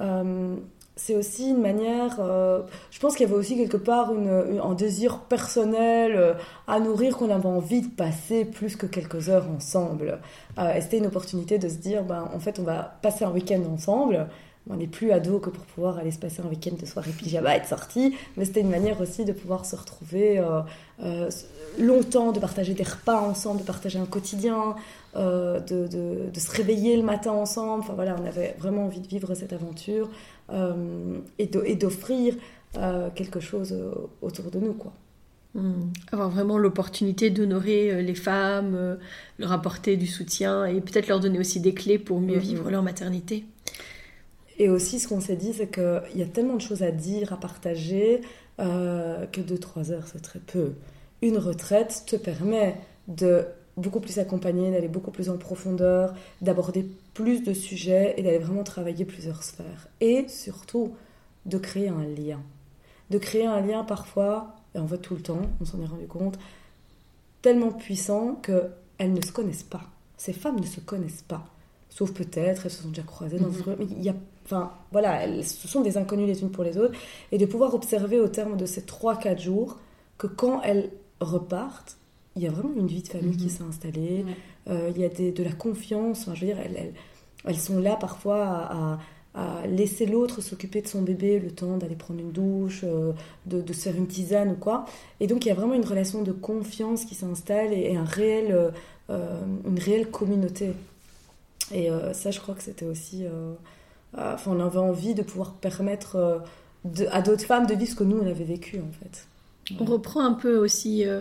Euh, 0.00 0.56
c'est 0.96 1.14
aussi 1.14 1.50
une 1.50 1.60
manière. 1.60 2.16
Euh, 2.20 2.62
je 2.90 3.00
pense 3.00 3.16
qu'il 3.16 3.26
y 3.26 3.30
avait 3.30 3.38
aussi 3.38 3.56
quelque 3.56 3.76
part 3.76 4.10
un 4.10 4.74
désir 4.74 5.20
personnel 5.20 6.14
euh, 6.14 6.34
à 6.66 6.78
nourrir 6.80 7.16
qu'on 7.16 7.30
avait 7.30 7.46
envie 7.46 7.82
de 7.82 7.88
passer 7.88 8.44
plus 8.44 8.76
que 8.76 8.86
quelques 8.86 9.28
heures 9.28 9.48
ensemble. 9.48 10.18
Euh, 10.58 10.74
et 10.74 10.80
c'était 10.80 10.98
une 10.98 11.06
opportunité 11.06 11.58
de 11.58 11.68
se 11.68 11.76
dire, 11.76 12.04
ben, 12.04 12.28
en 12.34 12.38
fait, 12.38 12.58
on 12.58 12.64
va 12.64 12.98
passer 13.02 13.24
un 13.24 13.30
week-end 13.30 13.62
ensemble. 13.72 14.28
On 14.68 14.76
n'est 14.76 14.86
plus 14.86 15.10
ado 15.10 15.38
que 15.38 15.50
pour 15.50 15.64
pouvoir 15.64 15.98
aller 15.98 16.10
se 16.10 16.18
passer 16.18 16.42
un 16.42 16.48
week-end 16.48 16.76
de 16.78 16.86
soirée 16.86 17.10
pyjama 17.10 17.56
et 17.56 17.60
de 17.60 17.66
sortie, 17.66 18.14
mais 18.36 18.44
c'était 18.44 18.60
une 18.60 18.70
manière 18.70 19.00
aussi 19.00 19.24
de 19.24 19.32
pouvoir 19.32 19.64
se 19.64 19.74
retrouver 19.74 20.40
longtemps, 21.78 22.30
de 22.30 22.38
partager 22.38 22.74
des 22.74 22.84
repas 22.84 23.20
ensemble, 23.20 23.60
de 23.60 23.66
partager 23.66 23.98
un 23.98 24.04
quotidien, 24.04 24.76
de, 25.16 25.58
de, 25.66 26.30
de, 26.32 26.40
se 26.40 26.50
réveiller 26.52 26.96
le 26.96 27.02
matin 27.02 27.32
ensemble. 27.32 27.82
Enfin 27.82 27.94
voilà, 27.94 28.16
on 28.22 28.26
avait 28.26 28.54
vraiment 28.58 28.84
envie 28.84 29.00
de 29.00 29.08
vivre 29.08 29.34
cette 29.34 29.52
aventure. 29.52 30.08
Euh, 30.52 31.18
et 31.38 31.76
d'offrir 31.76 32.34
euh, 32.76 33.08
quelque 33.14 33.40
chose 33.40 33.72
euh, 33.72 33.92
autour 34.20 34.50
de 34.50 34.58
nous. 34.58 34.72
quoi. 34.72 34.92
Hmm. 35.54 35.90
Avoir 36.12 36.30
vraiment 36.30 36.58
l'opportunité 36.58 37.30
d'honorer 37.30 38.02
les 38.02 38.14
femmes, 38.14 38.98
leur 39.38 39.52
apporter 39.52 39.96
du 39.96 40.06
soutien 40.06 40.64
et 40.64 40.80
peut-être 40.80 41.08
leur 41.08 41.20
donner 41.20 41.38
aussi 41.38 41.60
des 41.60 41.74
clés 41.74 41.98
pour 41.98 42.20
mieux 42.20 42.36
mm-hmm. 42.36 42.40
vivre 42.40 42.70
leur 42.70 42.82
maternité. 42.82 43.44
Et 44.62 44.68
aussi, 44.68 45.00
ce 45.00 45.08
qu'on 45.08 45.20
s'est 45.20 45.36
dit, 45.36 45.54
c'est 45.54 45.68
qu'il 45.68 46.16
y 46.16 46.22
a 46.22 46.26
tellement 46.26 46.54
de 46.54 46.60
choses 46.60 46.82
à 46.82 46.90
dire, 46.90 47.32
à 47.32 47.40
partager, 47.40 48.20
que 48.58 49.40
2-3 49.40 49.90
heures, 49.90 50.06
c'est 50.06 50.20
très 50.20 50.38
peu. 50.38 50.74
Une 51.22 51.38
retraite 51.38 52.04
te 52.06 52.14
permet 52.14 52.76
de 53.08 53.46
beaucoup 53.78 54.00
plus 54.00 54.18
accompagner, 54.18 54.70
d'aller 54.70 54.88
beaucoup 54.88 55.12
plus 55.12 55.30
en 55.30 55.38
profondeur, 55.38 56.14
d'aborder 56.42 56.86
plus 57.14 57.42
de 57.42 57.54
sujets 57.54 58.14
et 58.18 58.22
d'aller 58.22 58.38
vraiment 58.38 58.62
travailler 58.62 59.06
plusieurs 59.06 59.42
sphères. 59.42 59.88
Et 60.02 60.28
surtout, 60.28 60.94
de 61.46 61.56
créer 61.56 61.88
un 61.88 62.04
lien. 62.04 62.42
De 63.08 63.16
créer 63.16 63.46
un 63.46 63.62
lien 63.62 63.82
parfois 63.82 64.56
et 64.74 64.78
en 64.78 64.86
fait 64.86 64.98
tout 64.98 65.14
le 65.14 65.22
temps, 65.22 65.40
on 65.60 65.64
s'en 65.64 65.80
est 65.80 65.86
rendu 65.86 66.06
compte, 66.06 66.38
tellement 67.40 67.72
puissant 67.72 68.34
qu'elles 68.34 69.12
ne 69.12 69.22
se 69.22 69.32
connaissent 69.32 69.62
pas. 69.62 69.84
Ces 70.18 70.34
femmes 70.34 70.60
ne 70.60 70.66
se 70.66 70.80
connaissent 70.80 71.24
pas. 71.26 71.46
Sauf 71.90 72.12
peut-être, 72.12 72.62
elles 72.64 72.70
se 72.70 72.82
sont 72.82 72.88
déjà 72.88 73.02
croisées 73.02 73.38
dans 73.38 73.48
mm 73.48 73.76
mais 73.78 73.86
il 73.90 74.02
y 74.02 74.08
a 74.08 74.14
Enfin, 74.50 74.72
voilà, 74.90 75.22
elles, 75.22 75.46
ce 75.46 75.68
sont 75.68 75.80
des 75.80 75.96
inconnues 75.96 76.26
les 76.26 76.42
unes 76.42 76.50
pour 76.50 76.64
les 76.64 76.76
autres. 76.76 76.94
Et 77.30 77.38
de 77.38 77.46
pouvoir 77.46 77.72
observer 77.74 78.18
au 78.18 78.26
terme 78.26 78.56
de 78.56 78.66
ces 78.66 78.80
3-4 78.80 79.40
jours 79.40 79.78
que 80.18 80.26
quand 80.26 80.60
elles 80.62 80.90
repartent, 81.20 81.98
il 82.34 82.42
y 82.42 82.48
a 82.48 82.50
vraiment 82.50 82.74
une 82.76 82.88
vie 82.88 83.02
de 83.02 83.08
famille 83.08 83.36
qui 83.36 83.44
mhm. 83.44 83.50
s'est 83.50 83.62
installée. 83.62 84.24
Euh, 84.68 84.90
il 84.94 85.00
y 85.00 85.04
a 85.04 85.08
de 85.08 85.42
la 85.42 85.52
confiance. 85.52 86.28
je 86.34 86.40
veux 86.40 86.46
dire, 86.46 86.58
elles, 86.58 86.92
elles, 87.44 87.58
sont 87.58 87.78
là 87.78 87.94
parfois 87.94 88.44
à, 88.44 88.98
à, 89.34 89.66
laisser 89.68 90.06
l'autre 90.06 90.40
s'occuper 90.40 90.82
de 90.82 90.88
son 90.88 91.02
bébé 91.02 91.38
le 91.38 91.52
temps 91.52 91.76
d'aller 91.76 91.94
prendre 91.94 92.18
une 92.18 92.32
douche, 92.32 92.80
euh, 92.82 93.12
de, 93.46 93.60
de, 93.60 93.72
se 93.72 93.82
faire 93.82 93.96
une 93.96 94.08
tisane 94.08 94.50
ou 94.50 94.56
quoi. 94.56 94.84
Et 95.20 95.28
donc, 95.28 95.44
il 95.44 95.48
y 95.48 95.52
a 95.52 95.54
vraiment 95.54 95.74
une 95.74 95.84
relation 95.84 96.22
de 96.22 96.32
confiance 96.32 97.04
qui 97.04 97.14
s'installe 97.14 97.72
et, 97.72 97.94
un 97.94 98.04
réel, 98.04 98.72
euh, 99.10 99.40
une 99.64 99.78
réelle 99.78 100.10
communauté. 100.10 100.72
Et 101.72 101.88
ça, 102.12 102.30
je 102.30 102.40
crois 102.40 102.54
que 102.54 102.62
c'était 102.62 102.86
aussi 102.86 103.24
euh, 104.18 104.34
enfin, 104.34 104.52
on 104.54 104.60
avait 104.60 104.78
envie 104.78 105.14
de 105.14 105.22
pouvoir 105.22 105.54
permettre 105.54 106.16
euh, 106.16 107.06
à 107.10 107.22
d'autres 107.22 107.44
femmes 107.44 107.66
de 107.66 107.74
vivre 107.74 107.90
ce 107.90 107.96
que 107.96 108.04
nous, 108.04 108.18
on 108.18 108.26
avait 108.26 108.44
vécu, 108.44 108.78
en 108.78 108.92
fait. 108.92 109.26
On 109.78 109.84
reprend 109.84 110.24
un 110.24 110.32
peu 110.32 110.56
aussi 110.56 111.06
euh, 111.06 111.20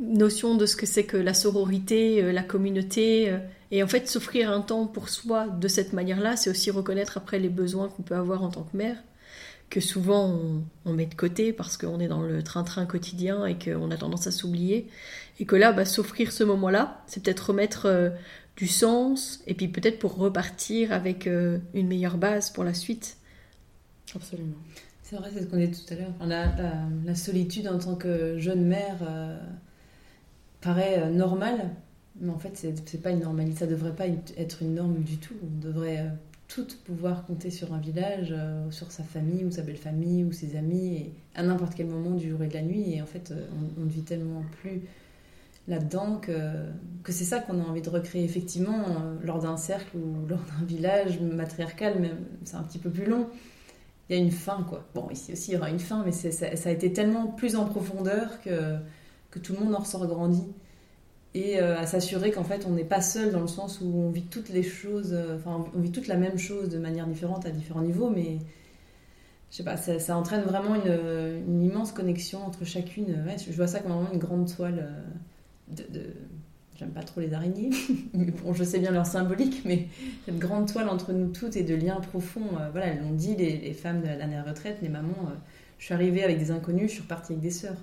notion 0.00 0.56
de 0.56 0.66
ce 0.66 0.76
que 0.76 0.84
c'est 0.84 1.04
que 1.04 1.16
la 1.16 1.32
sororité, 1.32 2.32
la 2.32 2.42
communauté. 2.42 3.34
et 3.70 3.82
en 3.82 3.86
fait, 3.86 4.08
s'offrir 4.08 4.50
un 4.50 4.60
temps 4.60 4.86
pour 4.86 5.08
soi 5.08 5.46
de 5.46 5.68
cette 5.68 5.94
manière-là, 5.94 6.36
c'est 6.36 6.50
aussi 6.50 6.70
reconnaître 6.70 7.16
après 7.16 7.38
les 7.38 7.48
besoins 7.48 7.88
qu'on 7.88 8.02
peut 8.02 8.14
avoir 8.14 8.42
en 8.42 8.50
tant 8.50 8.64
que 8.64 8.76
mère, 8.76 8.98
que 9.70 9.80
souvent 9.80 10.38
on, 10.84 10.92
met 10.92 11.06
de 11.06 11.14
côté 11.14 11.54
parce 11.54 11.78
qu'on 11.78 11.98
est 11.98 12.08
dans 12.08 12.20
le 12.20 12.42
train-train 12.42 12.84
quotidien 12.84 13.46
et 13.46 13.56
qu'on 13.56 13.90
a 13.90 13.96
tendance 13.96 14.26
à 14.26 14.30
s'oublier. 14.30 14.86
Et 15.38 15.44
que 15.44 15.56
là, 15.56 15.72
bah, 15.72 15.84
s'offrir 15.84 16.32
ce 16.32 16.44
moment-là, 16.44 17.02
c'est 17.06 17.22
peut-être 17.22 17.48
remettre 17.50 18.12
du 18.56 18.66
sens, 18.66 19.42
et 19.46 19.54
puis 19.54 19.68
peut-être 19.68 19.98
pour 19.98 20.16
repartir 20.16 20.92
avec 20.92 21.26
euh, 21.26 21.58
une 21.74 21.88
meilleure 21.88 22.16
base 22.16 22.50
pour 22.50 22.64
la 22.64 22.74
suite. 22.74 23.18
Absolument. 24.14 24.56
C'est 25.02 25.16
vrai, 25.16 25.30
c'est 25.32 25.42
ce 25.42 25.46
qu'on 25.46 25.58
dit 25.58 25.70
tout 25.70 25.92
à 25.92 25.96
l'heure. 25.96 26.12
La, 26.26 26.52
la, 27.04 27.14
solitude 27.14 27.68
en 27.68 27.78
tant 27.78 27.94
que 27.94 28.38
jeune 28.38 28.64
mère 28.64 28.96
euh, 29.02 29.38
paraît 30.60 31.00
euh, 31.02 31.10
normale, 31.10 31.70
mais 32.18 32.32
en 32.32 32.38
fait, 32.38 32.56
c'est 32.56 33.02
pas 33.02 33.10
une 33.10 33.20
normalité. 33.20 33.58
Ça 33.58 33.66
devrait 33.66 33.94
pas 33.94 34.06
être 34.06 34.62
une 34.62 34.74
norme 34.74 35.02
du 35.02 35.18
tout. 35.18 35.34
On 35.42 35.60
devrait 35.60 36.10
toutes 36.48 36.78
pouvoir 36.78 37.26
compter 37.26 37.50
sur 37.50 37.74
un 37.74 37.78
village, 37.78 38.34
sur 38.70 38.90
sa 38.90 39.02
famille 39.02 39.44
ou 39.44 39.50
sa 39.50 39.62
belle 39.62 39.76
famille 39.76 40.24
ou 40.24 40.32
ses 40.32 40.56
amis, 40.56 40.96
et 40.96 41.12
à 41.34 41.42
n'importe 41.42 41.74
quel 41.74 41.86
moment 41.86 42.12
du 42.12 42.30
jour 42.30 42.42
et 42.42 42.48
de 42.48 42.54
la 42.54 42.62
nuit. 42.62 42.94
Et 42.94 43.02
en 43.02 43.06
fait, 43.06 43.34
on, 43.76 43.82
on 43.82 43.84
ne 43.84 43.90
vit 43.90 44.02
tellement 44.02 44.42
plus 44.62 44.80
là-dedans 45.68 46.18
que, 46.18 46.32
que 47.02 47.12
c'est 47.12 47.24
ça 47.24 47.40
qu'on 47.40 47.60
a 47.60 47.64
envie 47.64 47.82
de 47.82 47.90
recréer 47.90 48.24
effectivement 48.24 48.78
euh, 48.78 49.16
lors 49.22 49.40
d'un 49.40 49.56
cercle 49.56 49.96
ou 49.96 50.26
lors 50.26 50.40
d'un 50.40 50.64
village 50.64 51.20
matriarcal, 51.20 51.96
mais 52.00 52.12
c'est 52.44 52.56
un 52.56 52.62
petit 52.62 52.78
peu 52.78 52.90
plus 52.90 53.06
long. 53.06 53.28
Il 54.08 54.16
y 54.16 54.18
a 54.18 54.22
une 54.22 54.30
fin, 54.30 54.64
quoi. 54.68 54.84
Bon, 54.94 55.08
ici 55.10 55.32
aussi, 55.32 55.50
il 55.50 55.54
y 55.54 55.56
aura 55.56 55.70
une 55.70 55.80
fin, 55.80 56.04
mais 56.04 56.12
ça, 56.12 56.46
a 56.46 56.70
été 56.70 56.92
tellement 56.92 57.26
plus 57.26 57.56
en 57.56 57.64
profondeur 57.64 58.40
que, 58.40 58.76
que 59.30 59.40
tout 59.40 59.52
le 59.54 59.60
monde 59.60 59.74
en 59.74 59.78
ressort 59.78 60.06
grandi. 60.06 60.44
Et 61.34 61.60
euh, 61.60 61.76
à 61.76 61.86
s'assurer 61.86 62.30
qu'en 62.30 62.44
fait, 62.44 62.66
on 62.66 62.70
n'est 62.70 62.84
pas 62.84 63.02
seul 63.02 63.32
dans 63.32 63.40
le 63.40 63.48
sens 63.48 63.80
où 63.80 63.86
on 63.86 64.10
vit 64.10 64.22
toutes 64.22 64.48
les 64.48 64.62
choses, 64.62 65.12
euh, 65.12 65.36
enfin, 65.36 65.66
on 65.76 65.80
vit 65.80 65.90
toute 65.90 66.06
la 66.06 66.16
même 66.16 66.38
chose 66.38 66.68
de 66.68 66.78
manière 66.78 67.06
différente 67.06 67.44
à 67.44 67.50
différents 67.50 67.82
niveaux, 67.82 68.08
mais 68.08 68.38
je 69.50 69.56
sais 69.56 69.64
pas, 69.64 69.76
ça, 69.76 70.16
entraîne 70.16 70.42
vraiment 70.42 70.76
une, 70.76 71.62
immense 71.62 71.92
connexion 71.92 72.44
entre 72.46 72.64
chacune. 72.64 73.24
Je 73.36 73.56
vois 73.56 73.66
ça 73.66 73.80
comme 73.80 73.92
vraiment 73.92 74.12
une 74.12 74.18
grande 74.18 74.50
toile 74.54 74.88
de, 75.68 76.12
j'aime 76.78 76.90
pas 76.90 77.02
trop 77.02 77.20
les 77.20 77.32
araignées, 77.34 77.70
bon, 78.14 78.52
je 78.52 78.64
sais 78.64 78.78
bien 78.78 78.90
leur 78.90 79.06
symbolique, 79.06 79.62
mais 79.64 79.88
cette 80.24 80.38
grande 80.38 80.70
toile 80.70 80.88
entre 80.88 81.12
nous 81.12 81.28
toutes 81.28 81.56
et 81.56 81.62
de 81.62 81.74
liens 81.74 82.00
profonds. 82.00 82.58
Euh, 82.60 82.70
voilà, 82.70 82.88
elles 82.88 83.00
l'ont 83.00 83.14
dit, 83.14 83.34
les, 83.36 83.72
femmes 83.72 84.02
de 84.02 84.06
la 84.06 84.16
dernière 84.16 84.46
retraite, 84.46 84.78
les 84.82 84.88
mamans. 84.88 85.28
Euh, 85.28 85.34
je 85.78 85.86
suis 85.86 85.94
arrivée 85.94 86.24
avec 86.24 86.38
des 86.38 86.50
inconnus, 86.50 86.88
je 86.88 86.94
suis 86.94 87.02
repartie 87.02 87.32
avec 87.32 87.42
des 87.42 87.50
sœurs. 87.50 87.76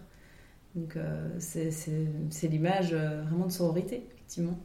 Donc 0.76 0.96
euh, 0.96 1.30
c'est 1.40 2.48
l'image 2.48 2.94
vraiment 2.94 3.46
de 3.46 3.52
sororité, 3.52 4.08
effectivement. 4.16 4.58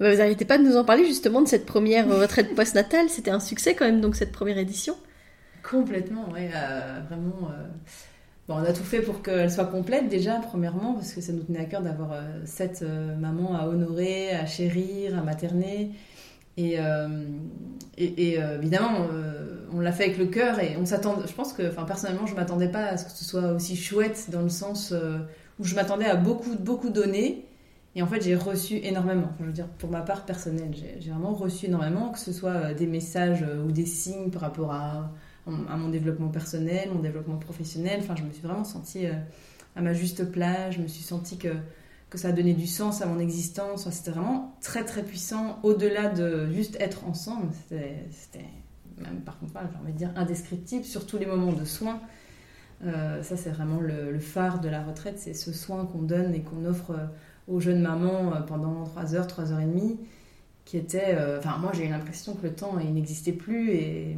Bah, 0.00 0.10
vous 0.10 0.18
n'arrêtez 0.18 0.46
pas 0.46 0.58
de 0.58 0.64
nous 0.64 0.76
en 0.76 0.84
parler 0.84 1.04
justement 1.04 1.42
de 1.42 1.48
cette 1.48 1.66
première 1.66 2.08
retraite 2.08 2.54
post-natale. 2.54 3.08
C'était 3.10 3.30
un 3.30 3.40
succès 3.40 3.74
quand 3.74 3.84
même, 3.84 4.00
donc 4.00 4.16
cette 4.16 4.32
première 4.32 4.58
édition. 4.58 4.96
Complètement, 5.62 6.28
oui, 6.32 6.48
vraiment 7.08 7.50
on 8.54 8.64
a 8.64 8.72
tout 8.72 8.84
fait 8.84 9.00
pour 9.00 9.22
qu'elle 9.22 9.50
soit 9.50 9.66
complète 9.66 10.08
déjà, 10.08 10.36
premièrement, 10.36 10.94
parce 10.94 11.12
que 11.12 11.20
ça 11.20 11.32
nous 11.32 11.42
tenait 11.42 11.60
à 11.60 11.64
cœur 11.64 11.82
d'avoir 11.82 12.12
euh, 12.12 12.22
sept 12.44 12.82
euh, 12.82 13.16
mamans 13.16 13.56
à 13.56 13.66
honorer, 13.66 14.32
à 14.32 14.46
chérir, 14.46 15.18
à 15.18 15.22
materner. 15.22 15.90
Et, 16.56 16.78
euh, 16.78 17.08
évidemment, 17.96 19.06
on 19.72 19.80
l'a 19.80 19.92
fait 19.92 20.04
avec 20.04 20.18
le 20.18 20.26
cœur 20.26 20.60
et 20.60 20.76
on 20.78 20.84
s'attend. 20.84 21.16
Je 21.26 21.32
pense 21.32 21.54
que, 21.54 21.66
enfin, 21.66 21.84
personnellement, 21.84 22.26
je 22.26 22.34
m'attendais 22.34 22.68
pas 22.68 22.84
à 22.84 22.96
ce 22.98 23.06
que 23.06 23.10
ce 23.10 23.24
soit 23.24 23.52
aussi 23.52 23.74
chouette 23.74 24.28
dans 24.30 24.42
le 24.42 24.50
sens 24.50 24.92
où 25.58 25.64
je 25.64 25.74
m'attendais 25.74 26.04
à 26.04 26.16
beaucoup, 26.16 26.54
beaucoup 26.58 26.90
donner. 26.90 27.46
Et 27.94 28.02
en 28.02 28.06
fait, 28.06 28.22
j'ai 28.22 28.34
reçu 28.34 28.76
énormément. 28.82 29.28
je 29.40 29.46
veux 29.46 29.52
dire, 29.52 29.66
pour 29.78 29.90
ma 29.90 30.02
part 30.02 30.26
personnelle, 30.26 30.74
j'ai 30.74 31.10
vraiment 31.10 31.32
reçu 31.32 31.66
énormément, 31.66 32.10
que 32.10 32.18
ce 32.18 32.32
soit 32.32 32.74
des 32.74 32.86
messages 32.86 33.44
ou 33.66 33.72
des 33.72 33.86
signes 33.86 34.30
par 34.30 34.42
rapport 34.42 34.72
à 34.72 35.10
à 35.46 35.76
mon 35.76 35.88
développement 35.88 36.28
personnel, 36.28 36.90
mon 36.92 37.00
développement 37.00 37.36
professionnel. 37.36 38.00
Enfin, 38.02 38.14
je 38.16 38.22
me 38.22 38.30
suis 38.30 38.42
vraiment 38.42 38.64
sentie 38.64 39.06
euh, 39.06 39.14
à 39.74 39.82
ma 39.82 39.92
juste 39.92 40.30
place. 40.30 40.74
Je 40.74 40.80
me 40.80 40.86
suis 40.86 41.02
sentie 41.02 41.36
que, 41.36 41.48
que 42.10 42.18
ça 42.18 42.28
a 42.28 42.32
donné 42.32 42.54
du 42.54 42.66
sens 42.66 43.02
à 43.02 43.06
mon 43.06 43.18
existence. 43.18 43.88
C'était 43.90 44.12
vraiment 44.12 44.56
très 44.60 44.84
très 44.84 45.02
puissant. 45.02 45.58
Au-delà 45.62 46.08
de 46.08 46.50
juste 46.52 46.76
être 46.80 47.06
ensemble, 47.06 47.48
c'était 48.10 48.44
même 49.00 49.22
par 49.22 49.38
contre, 49.38 49.52
j'ai 49.54 49.78
envie 49.80 49.92
de 49.92 49.98
dire 49.98 50.12
indescriptible 50.14 50.84
sur 50.84 51.06
tous 51.06 51.18
les 51.18 51.26
moments 51.26 51.52
de 51.52 51.64
soins. 51.64 52.00
Euh, 52.84 53.22
ça, 53.22 53.36
c'est 53.36 53.50
vraiment 53.50 53.80
le, 53.80 54.18
phare 54.20 54.60
de 54.60 54.68
la 54.68 54.82
retraite, 54.82 55.18
c'est 55.18 55.34
ce 55.34 55.52
soin 55.52 55.86
qu'on 55.86 56.02
donne 56.02 56.34
et 56.34 56.42
qu'on 56.42 56.64
offre 56.66 56.92
euh, 56.92 57.06
aux 57.48 57.58
jeunes 57.58 57.80
mamans 57.80 58.32
pendant 58.46 58.84
3 58.84 59.16
heures, 59.16 59.26
3 59.26 59.50
heures 59.52 59.60
et 59.60 59.64
demie, 59.64 59.98
qui 60.64 60.76
était... 60.76 61.16
Enfin, 61.38 61.58
moi, 61.58 61.72
j'ai 61.74 61.86
eu 61.86 61.90
l'impression 61.90 62.34
que 62.34 62.46
le 62.46 62.54
temps, 62.54 62.78
il 62.78 62.94
n'existait 62.94 63.32
plus 63.32 63.70
et 63.70 64.16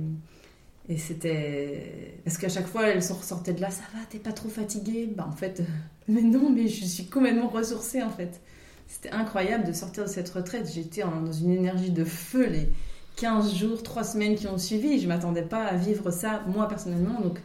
et 0.89 0.99
c'était. 0.99 2.15
Parce 2.25 2.39
qu'à 2.39 2.49
chaque 2.49 2.67
fois, 2.67 2.89
elles 2.89 2.99
ressortaient 2.99 3.53
de 3.53 3.61
là, 3.61 3.71
ça 3.71 3.85
va, 3.95 4.01
t'es 4.09 4.19
pas 4.19 4.33
trop 4.33 4.49
fatiguée? 4.49 5.09
Bah, 5.15 5.27
en 5.29 5.33
fait, 5.37 5.63
mais 6.09 6.23
non, 6.23 6.51
mais 6.51 6.69
je 6.69 6.85
suis 6.85 7.07
complètement 7.07 7.49
ressourcée, 7.49 8.03
en 8.03 8.11
fait. 8.11 8.41
C'était 8.87 9.11
incroyable 9.11 9.67
de 9.67 9.73
sortir 9.73 10.05
de 10.05 10.09
cette 10.09 10.29
retraite. 10.29 10.71
J'étais 10.73 11.03
dans 11.03 11.33
une 11.33 11.51
énergie 11.51 11.91
de 11.91 12.05
feu 12.05 12.47
les 12.47 12.69
15 13.17 13.55
jours, 13.55 13.83
3 13.83 14.05
semaines 14.05 14.35
qui 14.35 14.47
ont 14.47 14.59
suivi. 14.59 15.01
Je 15.01 15.09
m'attendais 15.09 15.43
pas 15.43 15.65
à 15.65 15.77
vivre 15.77 16.11
ça, 16.11 16.43
moi, 16.47 16.69
personnellement. 16.69 17.21
Donc, 17.21 17.41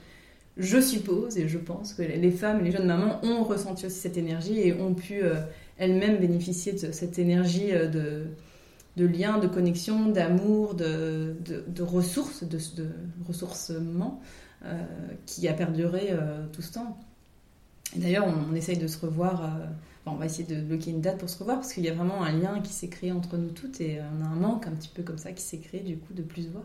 je 0.58 0.82
suppose 0.82 1.38
et 1.38 1.48
je 1.48 1.58
pense 1.58 1.94
que 1.94 2.02
les 2.02 2.32
femmes, 2.32 2.64
les 2.64 2.72
jeunes 2.72 2.88
mamans 2.88 3.24
ont 3.24 3.44
ressenti 3.44 3.86
aussi 3.86 4.00
cette 4.00 4.18
énergie 4.18 4.60
et 4.60 4.74
ont 4.74 4.94
pu 4.94 5.24
euh, 5.24 5.36
elles-mêmes 5.78 6.18
bénéficier 6.18 6.74
de 6.74 6.92
cette 6.92 7.18
énergie 7.18 7.72
euh, 7.72 7.88
de 7.88 8.26
de 9.00 9.06
liens, 9.06 9.38
de 9.38 9.48
connexion, 9.48 10.10
d'amour, 10.10 10.76
de, 10.76 11.34
ressources, 11.80 12.44
de, 12.44 12.60
ressourcement 13.26 14.22
euh, 14.66 14.84
qui 15.26 15.48
a 15.48 15.54
perduré 15.54 16.10
euh, 16.12 16.46
tout 16.52 16.62
ce 16.62 16.74
temps. 16.74 16.98
D'ailleurs, 17.96 18.28
on, 18.28 18.54
essaye 18.54 18.78
de 18.78 18.88
se 18.88 19.04
revoir, 19.04 19.44
euh, 19.44 19.48
on 20.06 20.16
va 20.16 20.26
essayer 20.26 20.44
de 20.44 20.62
bloquer 20.62 20.92
une 20.92 21.02
date 21.02 21.18
pour 21.18 21.30
se 21.30 21.40
revoir 21.40 21.58
parce 21.58 21.74
qu'il 21.74 21.84
y 21.86 21.90
a 21.90 21.94
vraiment 21.94 22.24
un 22.24 22.34
lien 22.34 22.60
qui 22.60 22.74
s'est 22.74 22.90
créé 22.90 23.12
entre 23.12 23.38
nous 23.38 23.50
toutes 23.50 23.80
et 23.80 24.00
on 24.02 24.24
a 24.24 24.28
un 24.28 24.36
manque 24.36 24.68
un 24.68 24.72
petit 24.72 24.90
peu 24.90 25.02
comme 25.02 25.18
ça 25.18 25.32
qui 25.32 25.42
s'est 25.42 25.60
créé 25.60 25.80
du 25.80 25.98
coup 25.98 26.14
de 26.14 26.22
plus 26.22 26.50
voir. 26.50 26.64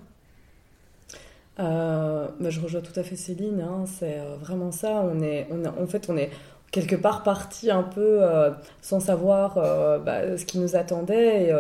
Bah, 1.57 2.51
je 2.51 2.61
rejoins 2.61 2.81
tout 2.81 2.99
à 2.99 3.05
fait 3.05 3.15
Céline, 3.15 3.61
hein, 3.61 3.85
c'est 3.87 4.19
vraiment 4.41 4.73
ça. 4.73 5.09
On 5.09 5.23
est, 5.23 5.47
en 5.81 5.87
fait, 5.87 6.11
on 6.11 6.17
est 6.17 6.31
quelque 6.73 6.97
part 6.97 7.23
parti 7.23 7.71
un 7.71 7.85
peu 7.85 8.23
sans 8.83 8.99
savoir 8.99 9.55
bah, 10.01 10.37
ce 10.37 10.45
qui 10.45 10.59
nous 10.59 10.75
attendait. 10.75 11.55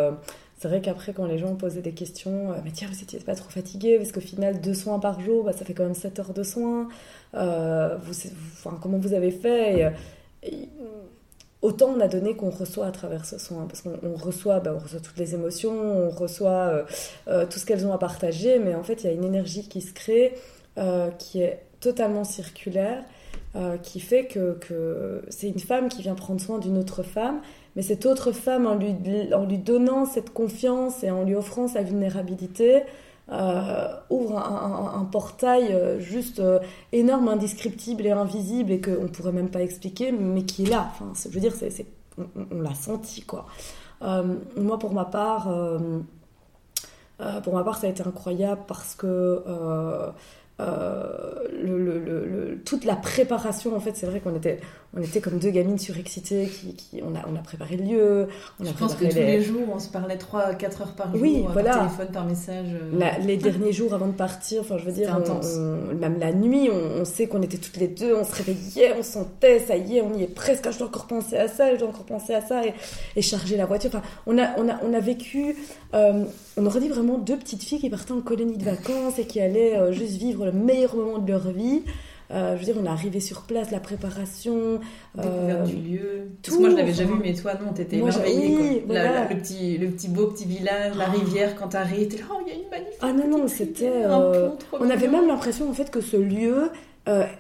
C'est 0.64 0.71
vrai 0.71 0.80
qu'après, 0.80 1.12
quand 1.12 1.26
les 1.26 1.37
gens 1.37 1.54
posaient 1.56 1.83
des 1.83 1.92
questions, 1.92 2.50
euh, 2.52 2.54
mais 2.64 2.71
tiens, 2.71 2.88
vous 2.90 2.99
n'étiez 2.99 3.18
pas 3.18 3.35
trop 3.35 3.50
fatigué 3.50 3.99
Parce 3.99 4.12
qu'au 4.12 4.23
final, 4.23 4.62
deux 4.62 4.73
soins 4.73 4.99
par 4.99 5.21
jour, 5.21 5.44
bah, 5.44 5.52
ça 5.52 5.62
fait 5.62 5.75
quand 5.75 5.83
même 5.83 5.92
7 5.92 6.21
heures 6.21 6.33
de 6.33 6.42
soins. 6.42 6.88
Euh, 7.35 7.99
vous, 8.02 8.14
enfin, 8.54 8.78
comment 8.80 8.97
vous 8.97 9.12
avez 9.12 9.30
fait 9.30 9.92
Autant 11.61 11.90
on 11.94 12.00
a 12.00 12.09
donné 12.09 12.35
qu'on 12.35 12.49
reçoit 12.49 12.87
à 12.87 12.92
travers 12.92 13.26
ce 13.26 13.37
soin. 13.37 13.66
Parce 13.66 13.83
qu'on 13.83 14.14
reçoit, 14.14 14.61
bah, 14.61 14.75
on 14.75 14.78
reçoit 14.78 15.00
toutes 15.00 15.18
les 15.18 15.35
émotions, 15.35 15.75
on 15.75 16.09
reçoit 16.09 16.87
euh, 17.28 17.44
tout 17.44 17.59
ce 17.59 17.66
qu'elles 17.66 17.87
ont 17.87 17.92
à 17.92 17.99
partager. 17.99 18.59
Mais 18.59 18.75
en 18.75 18.83
fait, 18.83 19.04
il 19.04 19.06
y 19.06 19.11
a 19.11 19.12
une 19.12 19.25
énergie 19.25 19.68
qui 19.68 19.83
se 19.83 19.92
crée, 19.92 20.33
qui 21.18 21.42
est 21.42 21.61
totalement 21.80 22.25
circulaire. 22.25 23.04
qui 23.83 24.00
fait 24.00 24.25
que 24.25 25.23
c'est 25.28 25.49
une 25.49 25.61
femme 25.61 25.90
qui 25.90 26.00
vient 26.00 26.14
prendre 26.14 26.40
soin 26.40 26.59
d'une 26.59 26.78
autre 26.78 27.02
femme 27.02 27.42
mais 27.76 27.83
cette 27.83 28.07
autre 28.07 28.33
femme, 28.33 28.66
en 28.66 28.75
lui, 28.76 29.59
donnant 29.59 30.07
cette 30.07 30.33
confiance 30.33 31.02
et 31.02 31.11
en 31.11 31.25
lui 31.25 31.35
offrant 31.35 31.69
sa 31.69 31.83
vulnérabilité, 31.83 32.83
ouvre 34.11 34.38
un, 34.38 35.09
portail 35.11 35.99
juste 35.99 36.43
énorme, 36.93 37.28
indescriptible 37.28 38.07
et 38.07 38.12
invisible 38.12 38.71
et 38.71 38.81
qu'on 38.81 39.02
ne 39.02 39.09
pourrait 39.09 39.33
même 39.33 39.50
pas 39.50 39.62
expliquer, 39.62 40.12
mais 40.12 40.45
qui 40.45 40.64
est 40.64 40.71
là. 40.71 40.90
Enfin, 40.93 41.12
je 41.28 41.35
veux 41.35 41.40
dire, 41.40 41.54
on 42.52 42.61
l'a 42.61 42.75
senti, 42.75 43.23
quoi. 43.23 43.47
moi, 44.00 44.78
pour 44.78 44.93
ma 44.93 45.04
part, 45.04 45.49
pour 47.43 47.54
ma 47.54 47.64
part, 47.64 47.76
ça 47.76 47.87
a 47.87 47.90
été 47.90 48.02
incroyable 48.07 48.62
parce 48.69 48.95
que 48.95 49.43
euh, 50.61 51.49
le, 51.52 51.78
le, 51.78 51.99
le, 51.99 52.58
toute 52.64 52.84
la 52.84 52.94
préparation, 52.94 53.75
en 53.75 53.80
fait, 53.80 53.96
c'est 53.96 54.06
vrai 54.06 54.20
qu'on 54.20 54.37
était, 54.37 54.61
on 54.96 55.02
était 55.02 55.20
comme 55.20 55.38
deux 55.38 55.50
gamines 55.50 55.78
surexcitées 55.78 56.46
qui, 56.46 56.76
qui 56.76 57.02
on, 57.02 57.16
a, 57.16 57.25
on 57.28 57.34
a 57.34 57.40
préparé 57.40 57.76
le 57.76 57.84
lieu. 57.84 58.28
On 58.61 58.64
Je 58.64 58.70
a 58.70 58.73
pense 58.73 58.94
que 58.94 59.04
tous 59.06 59.16
les... 59.16 59.42
jours, 59.42 59.66
on 59.75 59.80
se 59.80 59.88
parlait 59.88 60.16
3-4 60.16 60.82
heures 60.82 60.94
par 60.96 61.12
jour, 61.12 61.20
oui, 61.20 61.42
par 61.42 61.64
téléphone, 61.64 62.08
par 62.12 62.25
message. 62.25 62.68
Euh. 62.73 63.11
les 63.25 63.37
derniers 63.38 63.73
jours 63.73 63.94
avant 63.94 64.06
de 64.06 64.12
partir, 64.12 64.61
enfin, 64.61 64.78
je 64.78 64.84
veux 64.84 64.92
dire, 64.92 65.18
même 65.99 66.20
la 66.20 66.32
nuit, 66.32 66.70
on, 66.70 67.04
sait 67.04 67.26
qu'on 67.26 67.42
était 67.42 67.58
toutes 67.58 67.76
les 67.78 67.88
deux, 67.88 68.14
on 68.14 68.25
se 68.25 68.34
réveillait, 68.37 68.94
on 68.96 69.02
sentait, 69.02 69.58
ça 69.58 69.76
y 69.76 69.96
est, 69.96 70.02
on 70.02 70.14
y 70.14 70.23
est 70.23 70.32
presque, 70.32 70.66
ah, 70.68 70.70
je 70.70 70.78
dois 70.78 70.87
encore 70.87 71.06
penser 71.06 71.37
à 71.37 71.49
ça, 71.49 71.75
je 71.75 71.80
dois 71.80 71.88
encore 71.88 72.06
penser 72.06 72.32
à 72.32 72.40
ça, 72.40 72.62
et, 73.16 73.23
charger 73.23 73.56
la 73.56 73.66
voiture. 73.66 73.90
Enfin, 73.92 74.02
on 74.26 74.38
a, 74.38 74.56
on 74.58 74.68
a, 74.68 74.78
on 74.84 74.94
a 74.94 75.00
vécu, 75.00 75.56
euh, 75.94 76.25
on 76.56 76.66
aurait 76.66 76.80
dit 76.80 76.88
vraiment 76.88 77.18
deux 77.18 77.37
petites 77.37 77.64
filles 77.64 77.80
qui 77.80 77.90
partaient 77.90 78.12
en 78.12 78.20
colonie 78.20 78.56
de 78.56 78.64
vacances 78.64 79.18
et 79.18 79.26
qui 79.26 79.40
allaient 79.40 79.92
juste 79.92 80.16
vivre 80.16 80.44
le 80.45 80.53
meilleur 80.53 80.97
moment 80.97 81.19
de 81.19 81.31
leur 81.31 81.51
vie. 81.51 81.83
Euh, 82.31 82.55
je 82.55 82.61
veux 82.61 82.73
dire, 82.73 82.83
on 82.83 82.87
est 82.87 82.89
arrivé 82.89 83.21
sur 83.21 83.43
place, 83.43 83.71
la 83.71 83.81
préparation. 83.81 84.81
Découverte 85.15 85.61
euh, 85.61 85.65
du 85.65 85.77
lieu. 85.77 86.29
Tout. 86.43 86.59
moi, 86.59 86.71
je 86.71 86.77
l'avais 86.77 86.91
déjà 86.91 87.05
vu, 87.05 87.15
mais 87.23 87.35
toi, 87.35 87.53
non, 87.55 87.73
t'étais 87.73 87.99
émerveillée. 87.99 88.85
Oui, 88.89 88.95
le, 88.95 89.35
petit, 89.37 89.79
le 89.79 89.89
petit 89.89 90.09
beau 90.09 90.27
petit 90.29 90.47
village, 90.47 90.97
la 90.97 91.05
ah. 91.07 91.11
rivière, 91.11 91.55
quand 91.55 91.69
t'arrives, 91.69 92.09
t'es 92.09 92.19
là, 92.19 92.25
oh, 92.33 92.41
il 92.47 92.53
y 92.53 92.57
a 92.57 92.61
une 92.61 92.71
magnifique. 92.71 92.99
Ah 93.03 93.13
non, 93.13 93.29
non, 93.29 93.47
c'était. 93.47 93.93
Euh, 93.93 94.51
on 94.73 94.89
avait 94.89 95.09
même 95.09 95.27
l'impression, 95.27 95.69
en 95.69 95.75
fait, 95.75 95.91
que 95.91 96.01
ce 96.01 96.17
lieu 96.17 96.71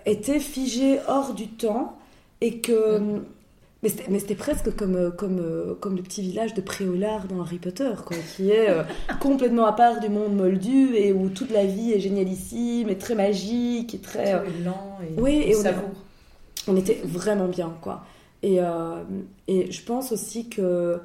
était 0.04 0.40
figé 0.40 0.98
hors 1.08 1.34
du 1.34 1.48
temps 1.48 1.96
et 2.40 2.60
que. 2.60 2.98
Mm. 2.98 3.24
Mais 4.08 4.18
c'était 4.18 4.34
presque 4.34 4.74
comme, 4.74 4.96
euh, 4.96 5.10
comme, 5.10 5.38
euh, 5.40 5.74
comme 5.74 5.96
le 5.96 6.02
petit 6.02 6.22
village 6.22 6.54
de 6.54 6.62
Préolard 6.62 7.26
dans 7.26 7.42
Harry 7.42 7.58
Potter, 7.58 7.90
quoi, 8.06 8.16
qui 8.34 8.50
est 8.50 8.70
euh, 8.70 8.82
complètement 9.20 9.66
à 9.66 9.72
part 9.72 10.00
du 10.00 10.08
monde 10.08 10.34
moldu 10.34 10.94
et 10.94 11.12
où 11.12 11.28
toute 11.28 11.50
la 11.50 11.66
vie 11.66 11.92
est 11.92 12.00
génialissime 12.00 12.88
et 12.88 12.96
très 12.96 13.14
magique 13.14 13.94
et 13.94 13.98
très. 13.98 14.32
lent 14.64 14.98
et, 15.02 15.20
oui, 15.20 15.44
et 15.46 15.54
on, 15.56 16.72
on, 16.72 16.76
était 16.76 17.00
vraiment 17.04 17.46
bien, 17.46 17.74
quoi. 17.82 18.04
Et, 18.42 18.58
et 19.48 19.72
je 19.72 19.84
pense 19.84 20.12
aussi 20.12 20.50
que 20.50 21.00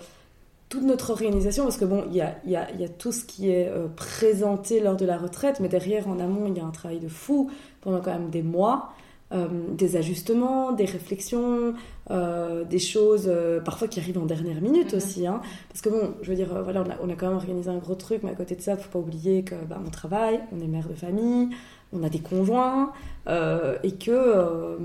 toute 0.68 0.84
notre 0.84 1.12
organisation, 1.12 1.64
parce 1.64 1.78
que 1.78 1.86
bon, 1.86 2.04
il 2.10 2.18
y 2.18 2.22
a, 2.22 2.36
y, 2.46 2.58
a, 2.58 2.70
y 2.74 2.84
a, 2.84 2.90
tout 2.90 3.14
ce 3.14 3.24
qui 3.24 3.50
est 3.50 3.72
présenté 3.96 4.82
lors 4.82 4.98
de 4.98 5.06
la 5.06 5.18
retraite, 5.18 5.62
mais 5.62 5.70
derrière, 5.70 6.10
en 6.10 6.20
amont, 6.20 6.48
il 6.48 6.58
y 6.58 6.60
a 6.60 6.66
un 6.66 6.72
travail 6.72 7.00
de 7.00 7.08
fou 7.08 7.50
pendant 7.80 8.02
quand 8.02 8.12
même 8.12 8.30
des 8.30 8.44
mois. 8.44 8.94
Euh, 9.32 9.48
des 9.74 9.96
ajustements, 9.96 10.72
des 10.72 10.86
réflexions, 10.86 11.76
euh, 12.10 12.64
des 12.64 12.80
choses 12.80 13.28
euh, 13.28 13.62
parfois 13.62 13.88
qui 13.88 14.00
arrivent 14.00 14.18
en 14.18 14.26
dernière 14.26 14.60
minute 14.60 14.94
mhm. 14.94 14.98
aussi. 14.98 15.28
Hein. 15.28 15.42
parce 15.68 15.82
que 15.82 15.90
bon, 15.90 16.16
je 16.24 16.30
veux 16.32 16.36
dire, 16.36 16.64
voilà, 16.64 16.82
on 16.82 16.90
a, 16.90 16.96
on 17.04 17.10
a, 17.12 17.14
quand 17.14 17.28
même 17.28 17.38
organisé 17.38 17.70
un 17.70 17.78
gros 17.78 17.94
truc, 17.94 18.24
mais 18.24 18.32
à 18.32 18.34
côté 18.34 18.56
de 18.56 18.62
ça, 18.62 18.72
il 18.74 18.82
faut 18.82 18.90
pas 18.90 18.98
oublier 18.98 19.44
que 19.44 19.54
bah, 19.70 19.80
on 19.86 19.92
travaille, 19.92 20.40
on 20.52 20.60
est 20.60 20.68
mère 20.68 20.88
de 20.88 20.96
famille, 20.96 21.50
on 21.94 22.02
a 22.02 22.10
des 22.10 22.22
conjoints, 22.22 22.92
et 23.28 23.92
que 23.92 24.78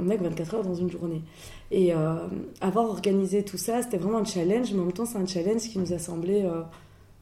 on 0.00 0.02
n'a 0.02 0.16
que 0.16 0.24
24 0.24 0.54
heures 0.54 0.64
dans 0.64 0.74
une 0.74 0.90
journée. 0.90 1.22
Et 1.70 1.92
avoir 2.60 2.86
organisé 2.86 3.44
tout 3.44 3.58
ça, 3.58 3.82
c'était 3.82 3.96
vraiment 3.98 4.18
un 4.18 4.24
challenge, 4.24 4.72
mais 4.72 4.80
en 4.80 4.84
même 4.84 4.92
temps, 4.92 5.06
c'est 5.06 5.18
un 5.18 5.26
challenge 5.26 5.62
qui 5.62 5.78
nous 5.78 5.92
a 5.92 5.98
semblé 5.98 6.44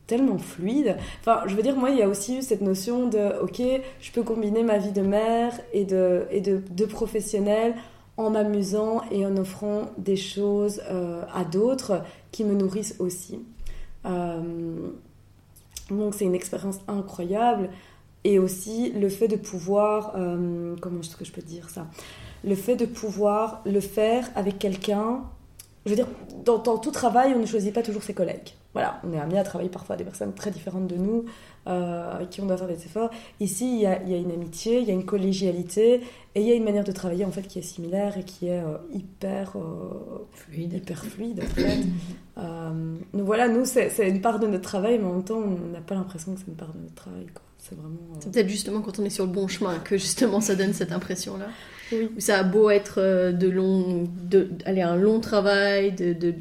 tellement 0.06 0.38
fluide. 0.38 0.97
Enfin, 1.21 1.42
je 1.47 1.54
veux 1.54 1.62
dire, 1.62 1.76
moi, 1.76 1.90
il 1.90 1.99
y 1.99 2.02
a 2.02 2.09
aussi 2.09 2.38
eu 2.38 2.42
cette 2.42 2.61
notion 2.61 3.09
de, 3.09 3.40
ok, 3.42 3.62
je 4.00 4.12
peux 4.12 4.23
combiner 4.23 4.62
ma 4.62 4.78
vie 4.78 4.92
de 4.92 5.02
mère 5.02 5.52
et 5.73 5.85
de, 5.85 6.26
et 6.30 6.40
de, 6.40 6.62
de 6.71 6.85
professionnel 6.85 7.75
en 8.16 8.30
m'amusant 8.30 9.02
et 9.11 9.25
en 9.25 9.37
offrant 9.37 9.90
des 9.99 10.16
choses 10.16 10.82
euh, 10.90 11.23
à 11.35 11.44
d'autres 11.44 12.02
qui 12.30 12.44
me 12.44 12.54
nourrissent 12.54 12.97
aussi. 12.99 13.40
Euh, 14.04 14.40
donc 15.91 16.15
c'est 16.15 16.25
une 16.25 16.34
expérience 16.34 16.80
incroyable 16.88 17.71
et 18.25 18.38
aussi 18.38 18.93
le 18.93 19.08
fait 19.08 19.28
de 19.28 19.36
pouvoir, 19.36 20.12
euh, 20.17 20.76
comment 20.80 21.00
est-ce 21.00 21.17
que 21.17 21.25
je 21.25 21.32
peux 21.32 21.43
dire 21.43 21.71
ça? 21.71 21.86
Le 22.45 22.54
fait 22.54 22.76
de 22.76 22.86
pouvoir 22.86 23.62
le 23.65 23.80
faire 23.80 24.28
avec 24.34 24.58
quelqu'un 24.58 25.23
je 25.84 25.91
veux 25.91 25.97
dire, 25.97 26.08
dans, 26.45 26.78
tout 26.78 26.91
travail, 26.91 27.32
on 27.34 27.41
ne 27.41 27.47
choisit 27.47 27.75
pas 27.75 27.82
toujours 27.82 28.02
ses 28.02 28.15
collègues. 28.15 28.54
Voilà, 28.75 29.00
on 29.04 29.13
est 29.13 29.19
amené 29.19 29.39
à 29.39 29.45
travailler 29.45 29.71
parfois 29.71 29.97
des 29.97 30.04
personnes 30.04 30.32
très 30.32 30.50
différentes 30.50 30.87
de 30.87 30.97
nous, 30.97 31.26
euh, 31.67 32.15
avec 32.15 32.30
qui 32.30 32.41
on 32.41 32.47
doit 32.47 32.56
faire 32.56 32.69
des 32.69 32.82
efforts. 32.85 33.11
Ici, 33.39 33.67
il 33.76 33.80
y, 33.80 33.87
a, 33.87 34.17
une 34.17 34.30
amitié, 34.30 34.80
il 34.80 34.89
y 34.89 34.91
a 34.91 34.95
une 34.95 35.04
collégialité, 35.04 36.00
et 36.35 36.41
il 36.41 36.47
y 36.47 36.52
a 36.52 36.54
une 36.54 36.65
manière 36.65 36.85
de 36.85 36.93
travailler 36.93 37.26
en 37.26 37.30
fait 37.30 37.43
qui 37.43 37.58
est 37.58 37.63
similaire 37.63 38.17
et 38.17 38.25
qui 38.25 38.47
est 38.47 38.61
euh, 38.61 38.78
hyper 38.91 39.56
euh, 39.56 40.26
fluide. 40.32 40.73
Hyper 40.75 41.04
fluide 41.04 41.43
donc 42.37 43.26
voilà, 43.26 43.47
nous, 43.49 43.67
c'est 43.67 44.08
une 44.08 44.23
part 44.23 44.39
de 44.39 44.47
notre 44.47 44.65
travail, 44.65 44.99
mais 44.99 45.04
en 45.04 45.13
même 45.13 45.25
temps, 45.25 45.39
on 45.39 45.71
n'a 45.71 45.82
pas 45.82 45.95
l'impression 45.95 46.32
que 46.32 46.41
c'est 46.41 46.49
une 46.49 46.56
part 46.56 46.73
de 46.73 46.80
notre 46.80 46.95
travail. 46.95 47.26
C'est 47.58 47.76
vraiment. 47.76 47.99
C'est 48.21 48.32
peut-être 48.32 48.49
justement 48.49 48.80
quand 48.80 48.99
on 48.99 49.04
est 49.04 49.11
sur 49.11 49.26
le 49.26 49.30
bon 49.30 49.47
chemin 49.47 49.78
que 49.78 49.97
justement 49.97 50.41
ça 50.41 50.56
donne 50.56 50.73
cette 50.73 50.91
impression-là. 50.93 51.47
Ça 52.19 52.39
a 52.39 52.43
beau 52.43 52.71
être 52.71 52.99
de 53.32 53.49
long, 53.49 54.08
de, 54.25 54.49
aller 54.65 54.80
un 54.80 54.97
long 54.97 55.21
travail, 55.21 55.93
de, 55.93 56.15
de, 56.15 56.35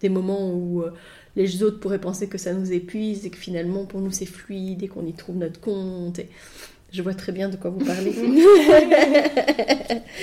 des 0.00 0.08
moments 0.08 0.50
où 0.50 0.84
les 1.36 1.62
autres 1.62 1.78
pourraient 1.80 2.00
penser 2.00 2.28
que 2.28 2.38
ça 2.38 2.52
nous 2.52 2.72
épuise 2.72 3.26
et 3.26 3.30
que 3.30 3.36
finalement 3.36 3.84
pour 3.84 4.00
nous 4.00 4.10
c'est 4.10 4.26
fluide 4.26 4.82
et 4.82 4.88
qu'on 4.88 5.06
y 5.06 5.12
trouve 5.12 5.36
notre 5.36 5.60
compte. 5.60 6.18
Et 6.18 6.28
je 6.92 7.00
vois 7.00 7.14
très 7.14 7.32
bien 7.32 7.48
de 7.48 7.56
quoi 7.56 7.70
vous 7.70 7.82
parlez. 7.84 8.10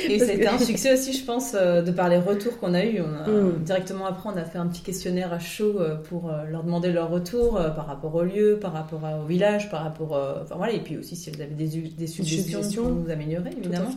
et 0.08 0.20
c'était 0.20 0.46
un 0.46 0.60
succès 0.60 0.94
aussi, 0.94 1.14
je 1.14 1.26
pense, 1.26 1.56
euh, 1.56 1.82
de 1.82 1.90
par 1.92 2.10
les 2.10 2.18
retours 2.18 2.60
qu'on 2.60 2.76
a 2.76 2.86
eus. 2.86 3.02
Mm. 3.02 3.64
Directement 3.64 4.06
après, 4.06 4.30
on 4.32 4.38
a 4.38 4.46
fait 4.46 4.60
un 4.60 4.68
petit 4.68 4.84
questionnaire 4.84 5.34
à 5.34 5.40
chaud 5.40 5.80
pour 6.10 6.32
leur 6.50 6.64
demander 6.64 6.92
leur 6.92 7.10
retour 7.10 7.54
par 7.76 7.88
rapport 7.88 8.14
au 8.14 8.24
lieu, 8.24 8.60
par 8.62 8.74
rapport 8.74 9.02
au 9.20 9.26
village, 9.26 9.72
par 9.72 9.82
rapport. 9.84 10.12
Enfin 10.44 10.56
voilà, 10.58 10.74
et 10.74 10.82
puis 10.82 10.98
aussi 10.98 11.16
si 11.16 11.32
vous 11.32 11.42
avez 11.42 11.56
des, 11.56 11.68
des 11.68 12.08
suggestions, 12.08 12.84
pour 12.84 12.92
nous 12.92 13.10
améliorer, 13.10 13.50
évidemment. 13.58 13.96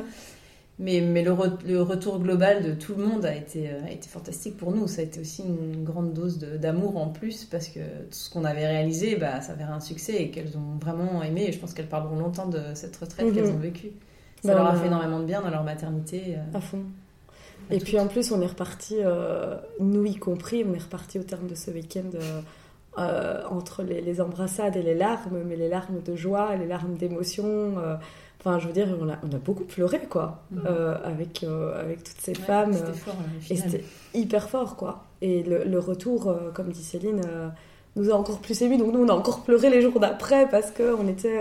Mais, 0.83 1.01
mais 1.01 1.23
le, 1.23 1.33
le, 1.65 1.81
retour 1.81 2.19
global 2.19 2.65
de 2.65 2.73
tout 2.73 2.97
le 2.97 3.07
monde 3.07 3.25
a 3.25 3.37
été, 3.37 3.71
euh, 3.71 3.85
a 3.87 3.93
été 3.93 4.09
fantastique 4.09 4.57
pour 4.57 4.73
nous. 4.73 4.89
Ça 4.89 5.01
a 5.01 5.05
été 5.05 5.21
aussi 5.21 5.45
une 5.45 5.85
grande 5.85 6.13
dose 6.13 6.41
d'amour 6.41 6.97
en 6.97 7.09
plus 7.09 7.45
parce 7.45 7.69
que 7.69 7.79
tout 7.79 8.11
ce 8.11 8.29
qu'on 8.29 8.45
avait 8.45 8.67
réalisé, 8.67 9.15
bah, 9.15 9.41
ça 9.41 9.53
avait 9.53 9.63
un 9.63 9.79
succès 9.79 10.21
et 10.21 10.31
qu'elles 10.33 10.59
ont 10.59 10.79
vraiment 10.81 11.23
aimé. 11.23 11.45
Et 11.47 11.53
je 11.53 11.61
pense 11.61 11.73
qu'elles 11.73 11.89
parleront 11.89 12.19
longtemps 12.19 12.49
de 12.49 12.61
cette 12.75 12.97
retraite 12.97 13.33
qu'elles 13.33 13.45
mhm. 13.45 13.55
ont 13.55 13.61
vécue. 13.61 13.93
Ça 14.43 14.55
bah, 14.55 14.55
leur 14.55 14.67
a 14.67 14.75
fait 14.75 14.89
énormément 14.89 15.21
de 15.21 15.25
bien 15.25 15.41
dans 15.41 15.51
leur 15.51 15.63
maternité. 15.63 16.35
Euh, 16.37 16.59
à 16.59 16.61
fond. 16.61 16.83
et 17.71 17.79
puis 17.79 18.01
en 18.01 18.09
plus, 18.09 18.33
on 18.33 18.43
est 18.43 18.47
reparti, 18.47 18.97
euh, 18.99 19.55
nous 19.79 20.05
y 20.05 20.17
compris, 20.17 20.65
on 20.69 20.75
est 20.75 20.83
reparti 20.83 21.21
au 21.21 21.23
terme 21.23 21.47
de 21.47 21.55
ce 21.55 21.71
week-end. 21.71 22.11
entre 22.97 23.85
les, 23.85 24.01
les, 24.01 24.21
embrassades 24.21 24.77
et 24.77 24.83
les 24.83 24.97
larmes, 24.97 25.45
mais 25.47 25.55
les 25.55 25.69
larmes 25.69 26.03
de 26.03 26.17
joie, 26.17 26.57
les 26.57 26.67
larmes 26.67 26.97
d'émotion, 26.97 27.77
Enfin, 28.45 28.59
je 28.59 28.67
veux 28.67 28.73
dire, 28.73 28.89
on 29.01 29.09
a, 29.09 29.19
on 29.23 29.33
a 29.33 29.39
beaucoup 29.39 29.63
pleuré, 29.63 30.01
quoi, 30.11 30.43
mhm. 30.51 30.63
euh, 30.67 30.97
avec, 31.05 31.45
euh, 31.45 31.81
avec 31.81 32.03
toutes 32.03 32.21
ces 32.21 32.35
femmes. 32.35 32.73
C'était 32.73 32.93
fort, 32.93 33.15
Et 33.51 33.57
c'était 33.57 33.85
hyper 34.15 34.49
fort, 34.49 34.75
quoi. 34.75 35.05
Et 35.21 35.45
le, 35.45 35.63
le 35.63 35.79
retour, 35.79 36.27
euh, 36.27 36.51
comme 36.53 36.71
dit 36.71 36.83
Céline, 36.83 37.21
nous 37.95 38.11
a 38.11 38.15
encore 38.15 38.41
plus 38.41 38.61
émus. 38.63 38.79
Donc, 38.79 38.93
nous, 38.93 39.05
on 39.05 39.09
a 39.09 39.13
encore 39.13 39.45
pleuré 39.45 39.71
les 39.71 39.81
jours 39.81 40.01
d'après 40.01 40.49
parce 40.49 40.73
qu'on 40.73 41.07
était 41.07 41.41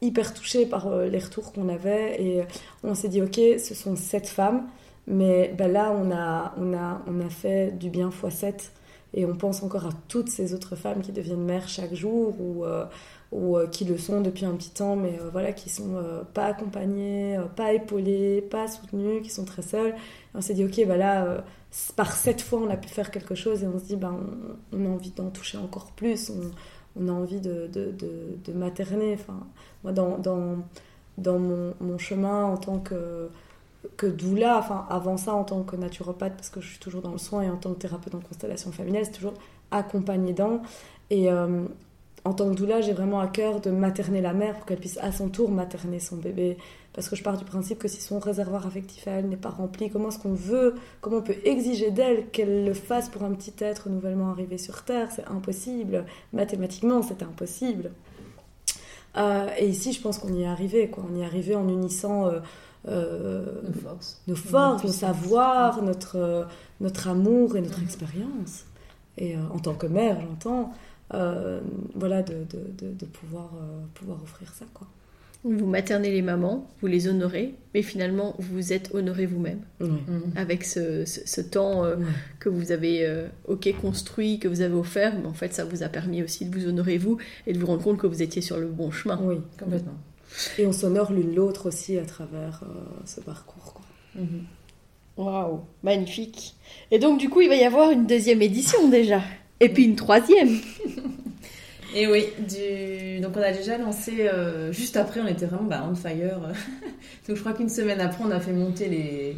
hyper 0.00 0.34
touchés 0.34 0.66
par 0.66 0.90
les 0.98 1.18
retours 1.20 1.52
qu'on 1.52 1.68
avait. 1.68 2.20
Et 2.20 2.42
on 2.82 2.96
s'est 2.96 3.08
dit, 3.08 3.22
OK, 3.22 3.36
ce 3.36 3.74
sont 3.74 3.94
sept 3.94 4.26
femmes. 4.26 4.66
Mais 5.06 5.54
ben 5.56 5.70
là, 5.70 5.92
on 5.92 6.10
a, 6.10 6.54
on, 6.58 6.74
a, 6.74 7.02
on 7.06 7.24
a 7.24 7.28
fait 7.28 7.78
du 7.78 7.90
bien 7.90 8.10
x 8.10 8.34
7. 8.34 8.72
Et 9.14 9.24
on 9.24 9.36
pense 9.36 9.62
encore 9.62 9.86
à 9.86 9.92
toutes 10.08 10.28
ces 10.28 10.54
autres 10.54 10.76
femmes 10.76 11.00
qui 11.00 11.12
deviennent 11.12 11.44
mères 11.44 11.68
chaque 11.68 11.94
jour 11.94 12.34
ou 12.40 12.64
ou 13.34 13.56
euh, 13.56 13.66
qui 13.66 13.84
le 13.84 13.98
sont 13.98 14.20
depuis 14.20 14.46
un 14.46 14.54
petit 14.54 14.70
temps, 14.70 14.94
mais 14.94 15.18
euh, 15.20 15.28
voilà, 15.30 15.52
qui 15.52 15.68
sont 15.68 15.96
euh, 15.96 16.22
pas 16.22 16.46
accompagnés, 16.46 17.38
pas 17.56 17.72
épaulés, 17.72 18.40
pas 18.40 18.68
soutenus, 18.68 19.22
qui 19.22 19.30
sont 19.30 19.44
très 19.44 19.62
seuls. 19.62 19.90
Et 19.90 20.36
on 20.36 20.40
s'est 20.40 20.54
dit, 20.54 20.64
ok, 20.64 20.86
bah 20.86 20.96
là, 20.96 21.44
par 21.96 22.12
cette 22.12 22.40
fois, 22.40 22.60
on 22.60 22.70
a 22.70 22.76
pu 22.76 22.88
faire 22.88 23.10
quelque 23.10 23.34
chose 23.34 23.64
et 23.64 23.66
on 23.66 23.78
se 23.78 23.84
dit, 23.84 23.96
bah, 23.96 24.14
on, 24.72 24.86
a 24.86 24.88
envie 24.88 25.10
d'en 25.10 25.30
toucher 25.30 25.58
encore 25.58 25.90
plus, 25.92 26.30
on, 26.96 27.08
a 27.08 27.12
envie 27.12 27.40
de, 27.40 27.68
de, 27.72 27.92
de, 27.92 28.52
materner. 28.52 29.14
Enfin, 29.14 29.40
moi, 29.82 29.92
dans, 29.92 30.16
dans, 30.18 30.58
dans 31.18 31.40
mon, 31.40 31.74
mon, 31.80 31.98
chemin 31.98 32.44
en 32.44 32.56
tant 32.56 32.78
que, 32.78 33.28
que 33.96 34.06
doula, 34.06 34.58
enfin, 34.58 34.86
avant 34.90 35.16
ça, 35.16 35.34
en 35.34 35.44
tant 35.44 35.62
que 35.62 35.76
naturopathe, 35.76 36.34
parce 36.36 36.50
que 36.50 36.60
je 36.60 36.68
suis 36.68 36.78
toujours 36.78 37.02
dans 37.02 37.12
le 37.12 37.18
soin, 37.18 37.42
et 37.42 37.50
en 37.50 37.56
tant 37.56 37.72
que 37.72 37.78
thérapeute 37.78 38.14
en 38.14 38.20
constellation 38.20 38.72
familiale, 38.72 39.04
c'est 39.04 39.12
toujours 39.12 39.34
accompagné 39.70 40.32
dans. 40.32 40.62
Et, 41.10 41.28
en 42.24 42.32
tant 42.32 42.48
que 42.48 42.54
doula, 42.54 42.80
j'ai 42.80 42.94
vraiment 42.94 43.20
à 43.20 43.26
cœur 43.26 43.60
de 43.60 43.70
materner 43.70 44.22
la 44.22 44.32
mère 44.32 44.56
pour 44.56 44.64
qu'elle 44.64 44.78
puisse 44.78 44.98
à 44.98 45.12
son 45.12 45.28
tour 45.28 45.50
materner 45.50 46.00
son 46.00 46.16
bébé. 46.16 46.56
Parce 46.94 47.08
que 47.08 47.16
je 47.16 47.22
pars 47.22 47.36
du 47.36 47.44
principe 47.44 47.78
que 47.78 47.88
si 47.88 48.00
son 48.00 48.18
réservoir 48.18 48.66
affectif 48.66 49.06
à 49.08 49.12
elle 49.12 49.28
n'est 49.28 49.36
pas 49.36 49.50
rempli, 49.50 49.90
comment 49.90 50.08
est-ce 50.08 50.18
qu'on 50.18 50.32
veut, 50.32 50.74
comment 51.02 51.18
on 51.18 51.22
peut 51.22 51.36
exiger 51.44 51.90
d'elle 51.90 52.28
qu'elle 52.30 52.64
le 52.64 52.72
fasse 52.72 53.10
pour 53.10 53.24
un 53.24 53.32
petit 53.32 53.52
être 53.58 53.90
nouvellement 53.90 54.30
arrivé 54.30 54.56
sur 54.56 54.84
Terre? 54.84 55.08
C'est 55.14 55.26
impossible. 55.26 56.06
Mathématiquement, 56.32 57.02
c'est 57.02 57.22
impossible. 57.22 57.90
et 59.58 59.68
ici, 59.68 59.92
je 59.92 60.00
pense 60.00 60.18
qu'on 60.18 60.32
y 60.32 60.42
est 60.42 60.46
arrivé, 60.46 60.88
quoi. 60.88 61.04
On 61.10 61.14
y 61.16 61.20
est 61.20 61.26
arrivé 61.26 61.54
en 61.54 61.68
unissant 61.68 62.30
nos 62.86 63.72
forces, 63.72 64.22
nos, 64.26 64.36
forces, 64.36 64.84
nos 64.84 64.92
savoirs, 64.92 65.82
notre, 65.82 66.46
notre 66.80 67.08
amour 67.08 67.56
et 67.56 67.60
notre 67.60 67.78
mhm. 67.78 67.84
expérience. 67.84 68.64
Et 69.16 69.36
en 69.36 69.58
tant 69.58 69.74
que 69.74 69.86
mère, 69.86 70.18
j'entends, 70.20 70.72
voilà, 71.94 72.22
de, 72.22 72.44
de, 72.50 72.92
de, 72.92 73.06
pouvoir, 73.06 73.50
pouvoir 73.94 74.22
offrir 74.22 74.52
ça, 74.52 74.64
quoi. 74.74 74.88
Vous 75.44 75.66
maternez 75.66 76.10
les 76.10 76.22
mamans, 76.22 76.66
vous 76.80 76.86
les 76.86 77.06
honorez, 77.06 77.54
mais 77.74 77.82
finalement 77.82 78.34
vous 78.38 78.72
êtes 78.72 78.94
honoré 78.94 79.26
vous-même 79.26 79.60
mm. 79.78 79.86
avec 80.36 80.64
ce, 80.64 81.40
temps 81.42 81.84
euh, 81.84 81.96
que 82.38 82.48
vous 82.48 82.72
avez 82.72 83.06
euh, 83.06 83.26
ok 83.46 83.70
construit, 83.78 84.38
que 84.38 84.48
vous 84.48 84.62
avez 84.62 84.74
offert, 84.74 85.14
mais 85.18 85.26
en 85.26 85.34
fait 85.34 85.52
ça 85.52 85.66
vous 85.66 85.82
a 85.82 85.88
permis 85.90 86.22
aussi 86.22 86.46
de 86.46 86.58
vous 86.58 86.66
honorer 86.66 86.96
vous 86.96 87.18
et 87.46 87.52
de 87.52 87.58
vous 87.58 87.66
rendre 87.66 87.82
compte 87.82 87.98
que 87.98 88.06
vous 88.06 88.22
étiez 88.22 88.40
sur 88.40 88.58
le 88.58 88.68
bon 88.68 88.90
chemin. 88.90 89.20
Oui, 89.22 89.36
complètement. 89.58 89.98
Et 90.58 90.66
on 90.66 90.72
s'honore 90.72 91.12
l'une 91.12 91.34
l'autre 91.34 91.66
aussi 91.66 91.98
à 91.98 92.04
travers 92.04 92.62
euh, 92.64 93.04
ce 93.06 93.20
parcours. 93.20 93.80
Mm-hmm. 94.16 94.42
Waouh, 95.16 95.60
magnifique. 95.82 96.54
Et 96.90 96.98
donc 96.98 97.18
du 97.18 97.28
coup 97.28 97.40
il 97.40 97.48
va 97.48 97.54
y 97.54 97.64
avoir 97.64 97.90
une 97.90 98.06
deuxième 98.06 98.42
édition 98.42 98.88
déjà, 98.88 99.22
et 99.60 99.68
puis 99.68 99.84
une 99.84 99.96
troisième. 99.96 100.58
Et 101.96 102.08
oui, 102.08 102.24
du... 102.38 103.20
donc 103.20 103.36
on 103.36 103.40
a 103.40 103.52
déjà 103.52 103.78
lancé, 103.78 104.22
euh, 104.22 104.72
juste 104.72 104.96
après 104.96 105.20
on 105.20 105.28
était 105.28 105.46
vraiment 105.46 105.62
bah, 105.62 105.88
on 105.88 105.94
fire. 105.94 106.40
donc 107.28 107.36
je 107.36 107.40
crois 107.40 107.52
qu'une 107.52 107.68
semaine 107.68 108.00
après 108.00 108.24
on 108.24 108.32
a 108.32 108.40
fait 108.40 108.52
monter 108.52 108.88
les... 108.88 109.36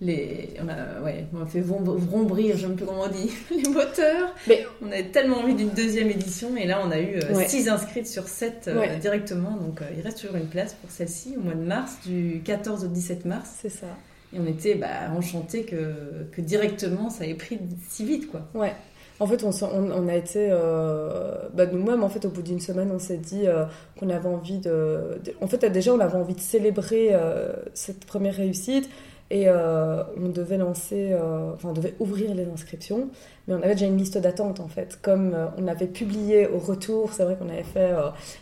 les... 0.00 0.50
On, 0.62 0.68
a, 0.68 1.02
ouais, 1.02 1.26
on 1.34 1.42
a 1.42 1.46
fait 1.46 1.60
vrombrir, 1.60 2.56
je 2.56 2.66
ne 2.66 2.72
sais 2.72 2.76
plus 2.76 2.86
comment 2.86 3.02
on 3.02 3.08
dit, 3.08 3.30
les 3.50 3.68
moteurs. 3.68 4.34
Mais 4.48 4.66
on 4.82 4.90
avait 4.90 5.08
tellement 5.08 5.38
envie 5.38 5.54
d'une 5.54 5.70
deuxième 5.70 6.10
édition 6.10 6.56
et 6.56 6.66
là 6.66 6.82
on 6.84 6.90
a 6.90 7.00
eu 7.00 7.20
6 7.46 7.68
euh, 7.68 7.72
inscrites 7.72 8.06
sur 8.06 8.28
7 8.28 8.68
euh, 8.68 8.98
directement. 8.98 9.56
Donc 9.56 9.80
il 9.96 10.02
reste 10.02 10.20
toujours 10.20 10.36
une 10.36 10.48
place 10.48 10.74
pour 10.74 10.90
celle-ci 10.90 11.34
au 11.36 11.40
mois 11.40 11.54
de 11.54 11.64
mars, 11.64 11.98
du 12.04 12.42
14 12.44 12.84
au 12.84 12.88
17 12.88 13.24
mars. 13.24 13.50
C'est 13.60 13.70
ça. 13.70 13.86
Et 14.34 14.40
on 14.40 14.46
était 14.46 14.74
bah, 14.74 15.10
enchantés 15.16 15.62
que, 15.64 16.26
que 16.32 16.40
directement 16.40 17.10
ça 17.10 17.26
ait 17.26 17.34
pris 17.34 17.58
si 17.88 18.04
vite 18.04 18.30
quoi. 18.30 18.48
Ouais. 18.54 18.72
En 19.18 19.26
fait, 19.26 19.42
on, 19.44 19.50
on, 19.62 20.08
a 20.08 20.14
été. 20.14 20.48
Euh, 20.50 21.48
bah, 21.54 21.66
nous-mêmes, 21.66 22.02
en 22.02 22.08
fait, 22.08 22.24
au 22.26 22.28
bout 22.28 22.42
d'une 22.42 22.60
semaine, 22.60 22.90
on 22.92 22.98
s'est 22.98 23.16
dit 23.16 23.46
euh, 23.46 23.64
qu'on 23.98 24.10
avait 24.10 24.28
envie 24.28 24.58
de, 24.58 25.18
En 25.40 25.46
fait, 25.46 25.64
déjà, 25.66 25.94
on 25.94 26.00
avait 26.00 26.18
envie 26.18 26.34
de 26.34 26.40
célébrer 26.40 27.08
euh, 27.12 27.52
cette 27.72 28.04
première 28.04 28.34
réussite 28.34 28.88
et 29.30 29.50
on 29.50 30.28
devait 30.28 30.58
lancer. 30.58 31.14
enfin, 31.54 31.70
on 31.70 31.72
devait 31.72 31.94
ouvrir 31.98 32.34
les 32.34 32.44
inscriptions, 32.44 33.08
mais 33.46 33.54
on 33.54 33.62
avait 33.62 33.74
déjà 33.74 33.86
une 33.86 33.98
liste 33.98 34.18
d'attente, 34.18 34.60
en 34.60 34.68
fait. 34.68 34.98
Comme 35.02 35.36
on 35.58 35.66
avait 35.66 35.88
publié 35.88 36.46
au 36.46 36.58
retour, 36.58 37.12
c'est 37.12 37.24
vrai 37.24 37.36
qu'on 37.36 37.48
avait 37.48 37.64
fait 37.64 37.92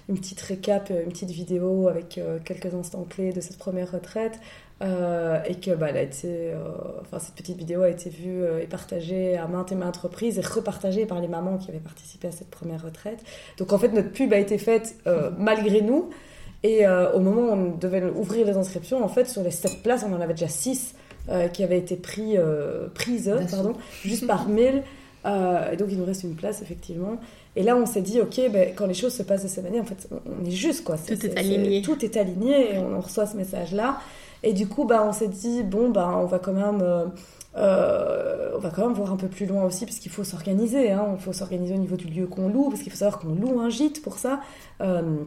une 0.09 0.17
petite 0.17 0.41
récap, 0.41 0.91
une 0.91 1.11
petite 1.11 1.31
vidéo 1.31 1.89
avec 1.89 2.21
quelques 2.45 2.75
instants 2.75 3.07
clés 3.09 3.33
de 3.33 3.41
cette 3.41 3.59
première 3.59 3.93
retraite. 3.93 4.39
Euh, 4.83 5.41
et 5.47 5.55
que 5.55 5.71
bah, 5.71 5.87
elle 5.91 5.97
a 5.97 6.03
été, 6.03 6.27
euh, 6.27 6.57
enfin, 7.01 7.21
cette 7.21 7.37
petite 7.37 7.57
vidéo 7.57 7.83
a 7.83 7.89
été 7.89 8.11
vue 8.11 8.43
euh, 8.43 8.61
et 8.61 8.67
partagée 8.67 9.37
à 9.37 9.47
maintes 9.47 9.71
et 9.71 9.77
maintes 9.77 9.97
reprises 9.97 10.37
et 10.37 10.41
repartagée 10.41 11.07
par 11.07 11.21
les 11.21 11.29
mamans 11.29 11.59
qui 11.59 11.71
avaient 11.71 11.79
participé 11.79 12.27
à 12.29 12.33
cette 12.33 12.51
première 12.51 12.83
retraite. 12.83 13.23
Donc 13.57 13.73
en 13.73 13.79
fait, 13.79 13.89
notre 13.89 14.11
pub 14.11 14.33
a 14.33 14.39
été 14.39 14.59
faite 14.59 14.97
malgré 15.39 15.81
nous. 15.81 16.11
Et 16.65 16.87
au 16.89 17.21
moment 17.21 17.43
où 17.43 17.53
on 17.53 17.77
devait 17.77 18.03
ouvrir 18.17 18.47
les 18.47 18.57
inscriptions, 18.57 19.05
en 19.05 19.09
fait, 19.09 19.29
sur 19.29 19.43
les 19.43 19.51
7 19.51 19.83
places, 19.83 20.05
on 20.09 20.15
en 20.15 20.21
avait 20.21 20.33
déjà 20.33 20.49
6 20.49 20.95
qui 21.53 21.63
avaient 21.63 21.79
été 21.79 21.95
pris, 21.95 22.37
prises 22.95 23.31
pardon, 23.51 23.75
juste 24.03 24.27
par 24.27 24.49
mail. 24.49 24.83
et 25.27 25.77
donc 25.77 25.89
il 25.91 25.99
nous 25.99 26.07
reste 26.07 26.23
une 26.23 26.35
place, 26.35 26.63
effectivement. 26.63 27.19
Et 27.57 27.63
là, 27.63 27.77
on 27.77 27.87
s'est 27.87 28.03
dit, 28.03 28.21
ok, 28.21 28.41
ben, 28.51 28.73
quand 28.75 28.87
les 28.87 28.95
choses 28.95 29.15
se 29.15 29.23
passent 29.23 29.45
de 29.45 29.49
cette 29.49 29.65
manière, 29.65 29.83
en 29.83 29.87
fait, 29.87 30.09
on 30.11 30.45
est 30.45 30.51
juste, 30.51 30.85
quoi. 30.85 30.97
tout 30.97 31.25
est, 31.25 31.39
aligné. 31.39 31.83
tout 31.83 32.05
est 32.05 32.17
aligné 32.17 32.75
et 32.75 32.79
on 32.79 33.01
reçoit 33.01 33.27
ce 33.27 33.37
message-là. 33.37 34.01
Et 34.43 34.53
du 34.53 34.67
coup, 34.67 34.85
bah, 34.85 35.05
on 35.07 35.13
s'est 35.13 35.29
dit, 35.29 35.63
bon, 35.63 35.91
bah, 35.91 36.19
on 36.21 36.27
va 36.27 36.39
quand 36.39 36.53
même. 36.53 36.81
Euh, 36.83 37.07
euh, 37.57 38.51
on 38.57 38.59
va 38.59 38.71
quand 38.71 38.83
même 38.83 38.95
voir 38.95 39.13
un 39.13 39.17
peu 39.17 39.29
plus 39.29 39.47
loin 39.47 39.65
aussi, 39.65 39.87
parce 39.87 39.99
qu'il 39.99 40.11
faut 40.11 40.25
s'organiser. 40.25 40.91
Hein. 40.91 41.15
Il 41.15 41.23
faut 41.23 41.33
s'organiser 41.33 41.75
au 41.75 41.79
niveau 41.79 41.97
du 41.97 42.09
lieu 42.09 42.27
qu'on 42.27 42.49
loue, 42.49 42.71
parce 42.71 42.83
qu'il 42.83 42.91
faut 42.91 42.99
savoir 42.99 43.21
qu'on 43.21 43.29
loue 43.29 43.61
un 43.61 43.71
gîte 43.71 44.03
pour 44.03 44.19
ça. 44.19 44.41
Euh, 44.81 45.23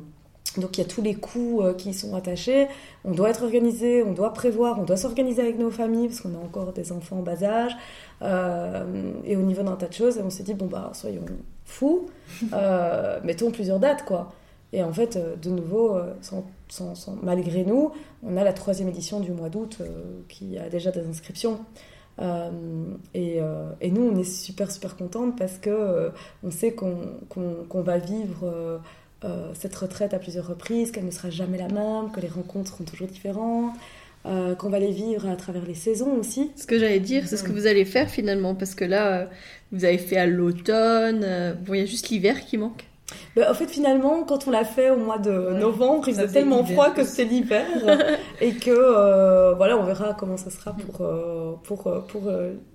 donc 0.58 0.78
il 0.78 0.82
y 0.82 0.84
a 0.84 0.88
tous 0.88 1.02
les 1.02 1.16
coûts 1.16 1.62
qui 1.78 1.94
sont 1.94 2.16
attachés. 2.16 2.68
On 3.04 3.12
doit 3.12 3.30
être 3.30 3.44
organisé, 3.44 4.04
on 4.04 4.14
doit 4.14 4.34
prévoir, 4.34 4.80
on 4.80 4.84
doit 4.84 4.98
s'organiser 4.98 5.42
avec 5.42 5.60
nos 5.60 5.70
familles, 5.70 6.08
parce 6.08 6.22
qu'on 6.22 6.36
a 6.36 6.44
encore 6.44 6.74
des 6.74 6.92
enfants 6.92 7.18
en 7.18 7.22
bas 7.22 7.44
âge. 7.44 7.76
et 8.22 9.36
au 9.36 9.42
niveau 9.42 9.64
d'un 9.64 9.76
tas 9.76 9.88
de 9.88 9.94
choses, 9.94 10.20
on 10.24 10.30
s'est 10.30 10.44
dit, 10.44 10.54
bon, 10.54 10.68
bah, 10.68 10.92
soyons 10.94 11.26
fous, 11.66 12.08
mettons 13.24 13.52
plusieurs 13.52 13.80
dates, 13.80 14.06
quoi. 14.06 14.32
Et 14.74 14.84
en 14.84 14.92
fait, 14.92 15.18
de 15.42 15.50
nouveau, 15.50 15.98
sans 16.22 16.44
malgré 17.22 17.64
nous, 17.64 17.92
on 18.24 18.38
a 18.38 18.44
la 18.44 18.54
troisième 18.54 18.90
édition 18.90 19.20
du 19.20 19.32
mois 19.32 19.50
d'août 19.50 19.78
euh, 19.82 20.22
qui 20.28 20.58
a 20.58 20.70
déjà 20.70 20.92
des 20.92 21.06
inscriptions. 21.06 21.60
Euh, 22.20 22.50
euh, 23.16 23.72
et, 23.80 23.92
nous, 23.92 24.02
on 24.02 24.16
est 24.18 24.24
super, 24.24 24.72
super 24.72 24.98
contente 24.98 25.38
parce 25.38 25.58
que 25.58 26.12
on 26.44 26.52
sait 26.52 26.74
qu'on 26.74 27.82
va 27.82 27.98
vivre 27.98 28.82
cette 29.54 29.76
retraite 29.76 30.14
à 30.14 30.20
plusieurs 30.20 30.48
reprises, 30.48 30.92
qu'elle 30.92 31.06
ne 31.06 31.12
sera 31.12 31.30
jamais 31.30 31.58
la 31.58 31.68
même, 31.68 32.12
que 32.12 32.20
les 32.20 32.28
rencontres 32.28 32.72
seront 32.72 32.84
toujours 32.84 33.08
différentes. 33.08 33.74
qu'on 34.58 34.70
va 34.70 34.80
les 34.80 34.92
vivre 34.92 35.28
à 35.30 35.36
travers 35.36 35.66
les 35.66 35.76
saisons 35.76 36.16
aussi. 36.16 36.52
Ce 36.56 36.68
que 36.68 36.78
j'allais 36.78 37.00
dire, 37.00 37.28
c'est 37.28 37.38
ce 37.38 37.44
que 37.44 37.52
vous 37.52 37.66
allez 37.68 37.86
faire 37.86 38.10
finalement, 38.10 38.56
parce 38.56 38.76
que 38.76 38.84
là, 38.84 39.30
vous 39.72 39.86
avez 39.86 39.98
fait 39.98 40.18
à 40.18 40.26
l'automne, 40.26 41.56
bon, 41.66 41.74
il 41.74 41.80
y 41.80 41.84
a 41.84 41.86
juste 41.86 42.10
l'hiver 42.10 42.46
qui 42.46 42.58
manque. 42.58 42.87
Bah, 43.36 43.50
en 43.50 43.54
fait, 43.54 43.68
finalement, 43.68 44.24
quand 44.24 44.48
on 44.48 44.52
l'a 44.52 44.66
fait 44.66 44.90
au 44.90 44.98
mois 44.98 45.18
de 45.18 45.54
novembre, 45.54 46.10
il 46.10 46.16
faisait 46.16 46.28
tellement 46.28 46.64
froid 46.66 46.92
que 46.92 47.04
c'était 47.04 47.26
l'hiver. 47.26 47.66
et 48.42 48.54
que, 48.54 48.72
euh, 48.72 49.54
voilà, 49.54 49.78
on 49.78 49.84
verra 49.84 50.14
comment 50.14 50.38
ça 50.38 50.50
sera 50.50 50.74
pour, 50.74 51.02
euh, 51.02 51.54
pour, 51.64 51.88
euh, 51.88 52.02
pour, 52.02 52.24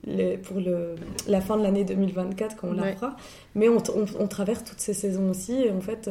les, 0.05 0.39
pour 0.39 0.59
le, 0.59 0.95
la 1.29 1.41
fin 1.41 1.57
de 1.57 1.63
l'année 1.63 1.85
2024 1.85 2.57
quand 2.57 2.69
on 2.69 2.73
la 2.73 2.95
fera. 2.95 3.17
Mais 3.55 3.69
on, 3.69 3.83
on, 4.19 4.27
traverse 4.27 4.65
toutes 4.65 4.81
ces 4.81 4.95
saisons 4.95 5.29
aussi. 5.29 5.53
Et 5.53 5.71
en 5.71 5.81
fait, 5.81 6.09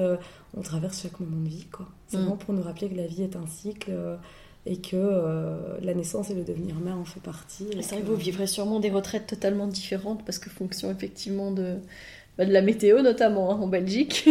on 0.55 0.61
traverse 0.61 1.01
chaque 1.01 1.19
moment 1.19 1.41
de 1.43 1.49
vie. 1.49 1.65
C'est 2.07 2.17
mm. 2.17 2.19
vraiment 2.19 2.37
pour 2.37 2.53
nous 2.53 2.63
rappeler 2.63 2.89
que 2.89 2.97
la 2.97 3.07
vie 3.07 3.23
est 3.23 3.35
un 3.35 3.47
cycle 3.47 3.91
et 4.67 4.77
que 4.77 5.79
la 5.81 5.95
naissance 5.95 6.29
et 6.29 6.35
le 6.35 6.43
devenir 6.43 6.75
mère 6.75 6.97
en 6.97 7.05
fait 7.05 7.21
partie. 7.21 7.65
C'est 7.81 7.95
vrai 7.95 8.01
que 8.01 8.07
vous 8.07 8.15
vivrez 8.15 8.45
sûrement 8.45 8.79
des 8.79 8.91
retraites 8.91 9.25
totalement 9.25 9.65
différentes 9.65 10.23
parce 10.23 10.37
que 10.37 10.51
fonction 10.51 10.91
effectivement 10.91 11.49
de 11.51 11.77
bah, 12.37 12.45
de 12.45 12.53
la 12.53 12.61
météo 12.61 13.01
notamment 13.01 13.51
hein, 13.51 13.59
en 13.61 13.67
Belgique. 13.67 14.29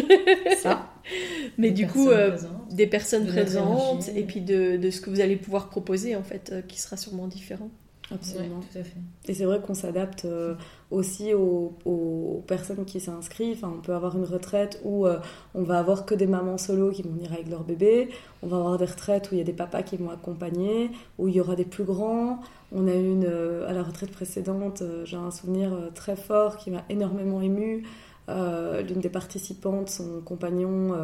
Ça. 0.59 0.93
Mais 1.59 1.71
du 1.71 1.87
coup, 1.87 2.09
euh, 2.09 2.37
des 2.71 2.87
personnes 2.87 3.27
présentes 3.27 4.09
et 4.15 4.23
puis 4.23 4.41
de, 4.41 4.77
de, 4.77 4.91
ce 4.91 5.01
que 5.01 5.11
vous 5.11 5.21
allez 5.21 5.37
pouvoir 5.37 5.69
proposer 5.69 6.17
en 6.17 6.23
fait, 6.23 6.51
euh, 6.53 6.63
qui 6.63 6.81
sera 6.81 6.97
sûrement 6.97 7.27
différent. 7.27 7.71
Absolument. 8.13 8.61
tout 8.61 8.79
à 8.79 8.83
fait. 8.83 8.99
Et 9.29 9.35
c'est 9.35 9.45
vrai 9.45 9.61
qu'on 9.61 9.75
s'adapte 9.75 10.25
euh, 10.25 10.55
aussi 10.91 11.33
aux, 11.35 11.75
aux, 11.85 12.43
personnes 12.47 12.85
qui 12.85 13.01
s'inscrivent. 13.01 13.59
Enfin, 13.65 13.75
on 13.77 13.81
peut 13.81 13.95
avoir 13.95 14.17
une 14.17 14.25
retraite 14.25 14.81
où 14.85 15.07
on 15.55 15.63
va 15.63 15.79
avoir 15.79 16.07
que 16.07 16.15
des 16.15 16.27
mamans 16.27 16.59
solo 16.59 16.91
qui 16.91 17.03
vont 17.03 17.13
venir 17.13 17.33
avec 17.33 17.49
leur 17.49 17.65
bébé. 17.65 18.09
On 18.43 18.49
va 18.49 18.57
avoir 18.57 18.79
des 18.79 18.87
retraites 18.87 19.31
où 19.31 19.35
il 19.35 19.39
y 19.39 19.41
a 19.41 19.45
des 19.45 19.53
papas 19.53 19.83
qui 19.83 19.97
vont 19.97 20.11
accompagner, 20.11 20.91
où 21.19 21.29
il 21.29 21.35
y 21.35 21.41
aura 21.41 21.55
des 21.55 21.65
plus 21.65 21.85
grands. 21.85 22.41
On 22.73 22.87
a 22.87 22.95
eu 22.95 23.13
une, 23.13 23.27
euh, 23.27 23.69
à 23.69 23.73
la 23.73 23.83
retraite 23.83 24.13
précédente, 24.13 24.83
euh, 24.83 25.05
j'ai 25.05 25.17
un 25.17 25.31
souvenir 25.31 25.73
euh, 25.73 25.91
très 25.93 26.15
fort 26.15 26.57
qui 26.57 26.71
m'a 26.71 26.85
énormément 26.89 27.41
ému. 27.41 27.85
L'une 28.29 29.01
des 29.01 29.09
participantes, 29.09 29.91
son 29.91 30.21
compagnon, 30.21 30.95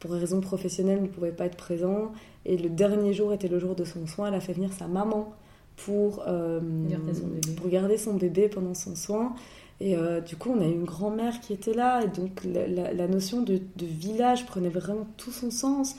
pour 0.00 0.14
des 0.14 0.18
raisons 0.18 0.40
professionnelles, 0.40 1.02
ne 1.02 1.08
pouvait 1.08 1.30
pas 1.30 1.44
être 1.44 1.58
présent. 1.58 2.12
Et 2.46 2.56
le 2.56 2.70
dernier 2.70 3.12
jour 3.12 3.34
était 3.34 3.48
le 3.48 3.58
jour 3.58 3.74
de 3.74 3.84
son 3.84 4.06
soin. 4.06 4.28
Elle 4.28 4.34
a 4.34 4.40
fait 4.40 4.54
venir 4.54 4.72
sa 4.72 4.86
maman 4.86 5.34
pour, 5.76 6.24
garder, 6.24 7.14
son 7.14 7.26
bébé. 7.26 7.52
pour 7.56 7.68
garder 7.68 7.98
son 7.98 8.14
bébé 8.14 8.48
pendant 8.48 8.74
son 8.74 8.94
soin. 8.94 9.34
Et 9.80 9.96
du 10.24 10.36
coup, 10.36 10.50
on 10.50 10.60
a 10.60 10.66
eu 10.66 10.72
une 10.72 10.84
grand-mère 10.84 11.40
qui 11.40 11.52
était 11.52 11.74
là. 11.74 12.02
Et 12.04 12.08
donc, 12.08 12.42
la, 12.44 13.08
notion 13.08 13.42
de, 13.42 13.60
de, 13.76 13.86
village 13.86 14.46
prenait 14.46 14.68
vraiment 14.68 15.06
tout 15.16 15.32
son 15.32 15.50
sens. 15.50 15.96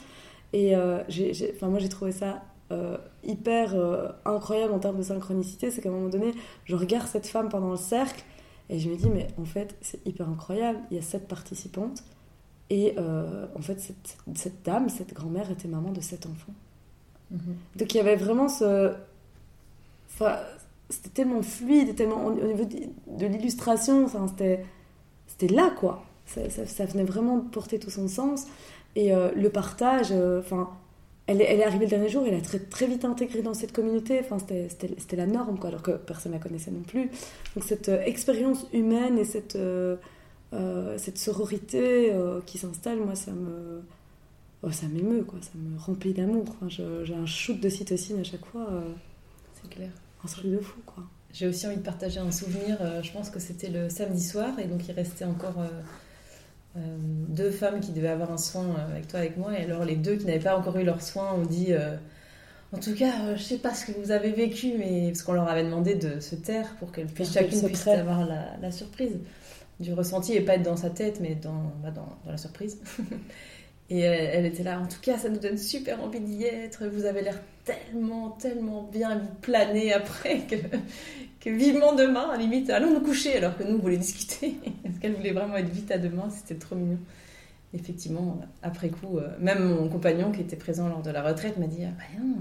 Et 0.53 0.75
enfin, 0.75 1.67
moi, 1.67 1.79
j'ai 1.79 1.89
trouvé 1.89 2.11
ça 2.11 2.41
euh, 2.71 2.97
hyper 3.23 3.75
euh, 3.75 4.07
incroyable 4.25 4.73
en 4.73 4.79
termes 4.79 4.97
de 4.97 5.03
synchronicité, 5.03 5.69
c'est 5.69 5.81
qu'à 5.81 5.89
un 5.89 5.91
moment 5.91 6.09
donné, 6.09 6.33
je 6.63 6.75
regarde 6.75 7.07
cette 7.07 7.27
femme 7.27 7.47
pendant 7.47 7.69
le 7.69 7.77
cercle 7.77 8.23
et 8.69 8.79
je 8.79 8.89
me 8.89 8.95
dis, 8.95 9.07
mais 9.07 9.27
en 9.39 9.45
fait, 9.45 9.75
c'est 9.81 10.05
hyper 10.07 10.27
incroyable. 10.27 10.79
Il 10.89 10.97
y 10.97 10.99
a 10.99 11.03
sept 11.03 11.27
participantes 11.27 12.03
et 12.71 12.95
euh, 12.97 13.45
en 13.55 13.61
fait, 13.61 13.79
cette, 13.79 14.17
cette, 14.33 14.65
dame, 14.65 14.89
cette 14.89 15.13
grand-mère 15.13 15.51
était 15.51 15.67
maman 15.67 15.91
de 15.91 16.01
sept 16.01 16.25
enfants. 16.25 16.53
Mhm. 17.29 17.55
Donc 17.75 17.93
il 17.93 17.97
y 17.97 17.99
avait 17.99 18.15
vraiment 18.15 18.49
ce. 18.49 18.93
Enfin, 20.15 20.39
c'était 20.89 21.09
tellement 21.09 21.41
fluide, 21.41 21.95
tellement 21.95 22.25
au 22.25 22.33
niveau 22.33 22.65
de, 22.65 23.25
l'illustration, 23.25 24.07
c'était, 24.29 24.65
c'était 25.27 25.53
là 25.53 25.71
quoi. 25.77 26.03
Ça, 26.25 26.49
ça, 26.49 26.85
venait 26.85 27.03
vraiment 27.03 27.39
porter 27.39 27.77
tout 27.77 27.91
son 27.91 28.07
sens. 28.07 28.45
Et 28.95 29.11
le 29.13 29.49
partage, 29.49 30.11
enfin 30.11 30.69
elle 31.27 31.41
est, 31.41 31.63
arrivée 31.63 31.85
le 31.85 31.89
dernier 31.89 32.09
jour, 32.09 32.23
elle 32.27 32.35
a 32.35 32.41
très, 32.41 32.59
très 32.59 32.85
vite 32.85 33.03
intégré 33.03 33.41
dans 33.41 33.55
cette 33.55 33.71
communauté. 33.71 34.19
Enfin, 34.19 34.37
c'était 34.39 35.15
la 35.15 35.25
norme, 35.25 35.57
quoi, 35.57 35.69
alors 35.69 35.81
que 35.81 35.91
personne 35.91 36.33
ne 36.33 36.37
la 36.37 36.43
connaissait 36.43 36.69
non 36.69 36.81
plus. 36.81 37.09
Donc, 37.55 37.63
cette 37.63 37.89
euh, 37.89 38.03
expérience 38.03 38.67
humaine 38.73 39.17
et 39.17 39.25
cette, 39.25 39.55
euh, 39.55 39.95
euh, 40.53 40.97
cette 40.99 41.17
sororité 41.17 42.13
qui 42.45 42.59
s'installe, 42.59 42.99
moi, 42.99 43.15
ça 43.15 43.31
me. 43.31 43.81
oh, 44.61 44.71
ça 44.71 44.87
m'émeut, 44.87 45.23
quoi. 45.23 45.39
Ça 45.41 45.51
me 45.55 45.79
remplit 45.79 46.13
d'amour. 46.13 46.45
Enfin, 46.49 46.69
j'ai 46.69 47.15
un 47.15 47.25
shoot 47.25 47.59
de 47.59 47.69
cytocine 47.69 48.19
à 48.19 48.23
chaque 48.23 48.45
fois. 48.45 48.67
C'est 49.55 49.69
clair. 49.69 49.89
Un 50.25 50.27
truc 50.27 50.51
de 50.51 50.59
fou, 50.59 50.81
quoi. 50.85 51.03
J'ai 51.31 51.47
aussi 51.47 51.67
envie 51.67 51.77
de 51.77 51.81
partager 51.81 52.19
un 52.19 52.31
souvenir. 52.31 52.77
je 53.03 53.11
pense 53.11 53.29
que 53.29 53.39
c'était 53.39 53.69
le 53.69 53.89
samedi 53.89 54.23
soir, 54.23 54.57
et 54.57 54.65
donc 54.65 54.87
il 54.87 54.93
restait 54.93 55.25
encore 55.25 55.61
euh, 56.77 56.81
deux 57.29 57.51
femmes 57.51 57.79
qui 57.79 57.93
devaient 57.93 58.09
avoir 58.09 58.31
un 58.33 58.37
soin 58.37 58.65
euh, 58.65 58.91
avec 58.91 59.07
toi, 59.07 59.19
avec 59.19 59.37
moi, 59.37 59.57
et 59.57 59.63
alors 59.63 59.85
les 59.85 59.95
deux 59.95 60.17
qui 60.17 60.25
n'avaient 60.25 60.39
pas 60.39 60.57
encore 60.57 60.77
eu 60.77 60.83
leur 60.83 61.01
soin 61.01 61.33
ont 61.33 61.45
dit 61.45 61.67
euh, 61.69 61.95
En 62.73 62.79
tout 62.79 62.93
cas, 62.93 63.33
je 63.35 63.41
sais 63.41 63.59
pas 63.59 63.73
ce 63.73 63.85
que 63.85 63.97
vous 63.97 64.11
avez 64.11 64.31
vécu, 64.31 64.73
mais 64.77 65.07
parce 65.07 65.23
qu'on 65.23 65.33
leur 65.33 65.47
avait 65.47 65.63
demandé 65.63 65.95
de 65.95 66.19
se 66.19 66.35
taire 66.35 66.75
pour 66.79 66.91
qu'elles 66.91 67.07
puissent 67.07 67.31
chacune 67.31 67.61
puisse 67.63 67.87
avoir 67.87 68.27
la, 68.61 68.71
surprise 68.71 69.17
du 69.79 69.93
ressenti 69.93 70.33
et 70.33 70.41
pas 70.41 70.55
être 70.55 70.63
dans 70.63 70.75
sa 70.75 70.89
tête, 70.89 71.19
mais 71.21 71.35
dans, 71.35 71.71
bah, 71.81 71.91
dans, 71.91 72.09
dans 72.25 72.31
la 72.31 72.37
surprise. 72.37 72.77
et 73.89 73.99
elle, 73.99 74.45
était 74.47 74.63
là, 74.63 74.79
en 74.79 74.87
tout 74.87 74.99
cas, 74.99 75.17
ça 75.17 75.29
nous 75.29 75.37
donne 75.37 75.59
super 75.59 76.03
envie 76.03 76.19
d'y 76.19 76.43
être. 76.43 76.87
Vous 76.87 77.05
avez 77.05 77.21
l'air 77.21 77.39
tellement, 77.65 78.31
tellement 78.31 78.83
bien, 78.83 79.19
vous 79.19 79.35
planez 79.41 79.93
après 79.93 80.41
que, 81.39 81.49
vivement 81.49 81.93
demain, 81.93 82.29
à 82.31 82.37
limite, 82.37 82.71
allons 82.71 82.91
nous 82.91 83.05
coucher 83.05 83.37
alors 83.37 83.55
que 83.55 83.63
nous, 83.63 83.75
on 83.75 83.79
voulait 83.79 83.97
discuter. 83.97 84.55
Parce 84.83 84.97
qu'elle 84.97 85.13
voulait 85.13 85.33
vraiment 85.33 85.57
être 85.57 85.69
vite 85.69 85.91
à 85.91 85.99
demain, 85.99 86.29
c'était 86.31 86.55
trop 86.55 86.75
mignon. 86.75 86.97
Effectivement, 87.75 88.41
après 88.63 88.89
coup, 88.89 89.19
euh, 89.19 89.27
même 89.39 89.63
mon 89.63 89.89
compagnon 89.89 90.31
qui 90.31 90.41
était 90.41 90.55
présent 90.55 90.87
lors 90.87 91.01
de 91.01 91.11
la 91.11 91.21
retraite 91.21 91.57
m'a 91.57 91.67
dit 91.67 91.83
ah, 91.83 91.91
bah 91.97 92.23
non, 92.23 92.37